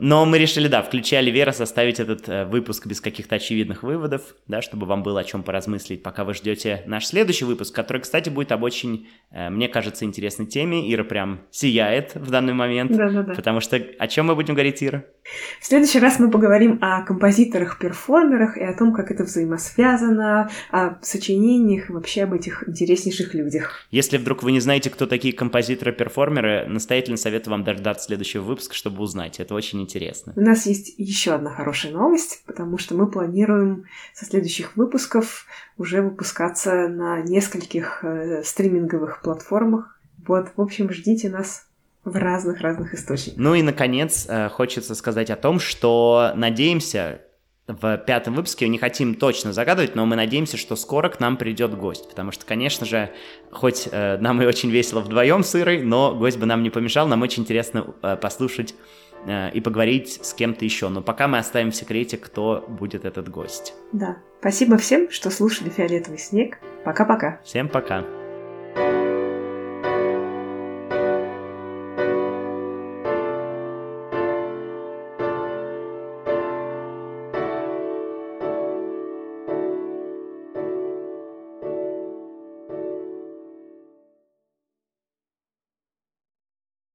Но 0.03 0.25
мы 0.25 0.39
решили, 0.39 0.67
да, 0.67 0.83
включая 0.83 1.21
Оливера, 1.21 1.53
составить 1.53 2.01
этот 2.01 2.27
э, 2.27 2.47
выпуск 2.47 2.87
без 2.87 3.03
каких-то 3.03 3.35
очевидных 3.35 3.83
выводов, 3.83 4.23
да, 4.49 4.63
чтобы 4.63 4.87
вам 4.87 5.03
было 5.03 5.21
о 5.21 5.25
чем 5.25 5.43
поразмыслить, 5.43 6.03
пока 6.03 6.25
вы 6.25 6.33
ждете 6.33 6.83
наш 6.87 7.07
следующий 7.07 7.45
выпуск, 7.45 7.75
который, 7.75 8.01
кстати, 8.01 8.31
будет 8.31 8.51
об 8.51 8.63
очень, 8.63 9.09
э, 9.31 9.51
мне 9.51 9.69
кажется, 9.69 10.07
интересной 10.07 10.47
теме. 10.47 10.91
Ира 10.91 11.05
прям 11.05 11.43
сияет 11.51 12.15
в 12.15 12.31
данный 12.31 12.55
момент. 12.55 12.97
Да-да-да. 12.97 13.35
Потому 13.35 13.61
что 13.61 13.77
о 13.77 14.09
чем 14.09 14.29
мы 14.29 14.37
будем 14.37 14.55
говорить, 14.55 14.83
Ира? 14.83 15.05
В 15.61 15.67
следующий 15.67 15.99
раз 15.99 16.19
мы 16.19 16.31
поговорим 16.31 16.79
о 16.81 17.03
композиторах-перформерах 17.03 18.57
и 18.57 18.65
о 18.65 18.75
том, 18.75 18.95
как 18.95 19.11
это 19.11 19.25
взаимосвязано, 19.25 20.51
о 20.71 20.95
сочинениях 21.03 21.91
и 21.91 21.93
вообще 21.93 22.23
об 22.23 22.33
этих 22.33 22.67
интереснейших 22.67 23.35
людях. 23.35 23.87
Если 23.91 24.17
вдруг 24.17 24.43
вы 24.43 24.53
не 24.53 24.61
знаете, 24.61 24.89
кто 24.89 25.05
такие 25.05 25.35
композиторы-перформеры, 25.35 26.67
настоятельно 26.69 27.19
советую 27.19 27.53
вам 27.53 27.65
дождаться 27.65 28.07
следующего 28.07 28.43
выпуска, 28.43 28.75
чтобы 28.75 29.03
узнать. 29.03 29.41
Это 29.41 29.55
очень 29.55 29.79
интересно 29.83 29.90
интересно. 29.91 30.33
У 30.37 30.41
нас 30.41 30.67
есть 30.67 30.95
еще 30.97 31.33
одна 31.33 31.51
хорошая 31.51 31.93
новость, 31.93 32.43
потому 32.47 32.79
что 32.79 32.95
мы 32.95 33.11
планируем 33.11 33.85
со 34.15 34.25
следующих 34.25 34.77
выпусков 34.77 35.47
уже 35.77 36.03
выпускаться 36.03 36.89
на 36.89 37.21
нескольких 37.23 38.05
э, 38.05 38.43
стриминговых 38.45 39.23
платформах. 39.23 40.01
Вот, 40.27 40.51
в 40.57 40.61
общем, 40.61 40.91
ждите 40.93 41.29
нас 41.29 41.67
в 42.05 42.17
разных-разных 42.17 42.95
источниках. 42.95 43.39
Ну 43.39 43.55
и, 43.55 43.63
наконец, 43.63 44.27
э, 44.29 44.49
хочется 44.49 44.95
сказать 44.95 45.31
о 45.31 45.37
том, 45.37 45.59
что 45.61 46.33
надеемся, 46.35 47.21
в 47.67 47.99
пятом 47.99 48.35
выпуске 48.35 48.69
не 48.69 48.79
хотим 48.79 49.15
точно 49.15 49.53
загадывать, 49.53 49.95
но 49.95 50.07
мы 50.07 50.17
надеемся, 50.17 50.57
что 50.57 50.77
скоро 50.77 51.09
к 51.09 51.21
нам 51.21 51.37
придет 51.37 51.77
гость. 51.77 52.09
Потому 52.09 52.33
что, 52.33 52.45
конечно 52.45 52.87
же, 52.87 53.11
хоть 53.51 53.89
э, 53.91 54.19
нам 54.19 54.43
и 54.43 54.47
очень 54.47 54.71
весело 54.71 55.01
вдвоем 55.01 55.45
с 55.45 55.55
Ирой, 55.55 55.83
но 55.83 56.15
гость 56.15 56.39
бы 56.39 56.47
нам 56.47 56.63
не 56.63 56.71
помешал. 56.71 57.07
Нам 57.07 57.23
очень 57.23 57.43
интересно 57.43 57.95
э, 58.03 58.17
послушать 58.17 58.75
и 59.27 59.61
поговорить 59.61 60.25
с 60.25 60.35
кем-то 60.35 60.65
еще. 60.65 60.89
Но 60.89 61.03
пока 61.03 61.29
мы 61.29 61.39
оставим 61.39 61.71
в 61.71 61.77
секрете, 61.77 62.17
кто 62.17 62.65
будет 62.69 63.05
этот 63.05 63.29
гость. 63.29 63.75
Да. 63.93 64.19
Спасибо 64.41 64.79
всем, 64.79 65.11
что 65.11 65.31
слушали 65.31 65.69
«Фиолетовый 65.69 66.19
снег». 66.19 66.59
Пока-пока. 66.85 67.41
Всем 67.45 67.69
пока. 67.69 68.05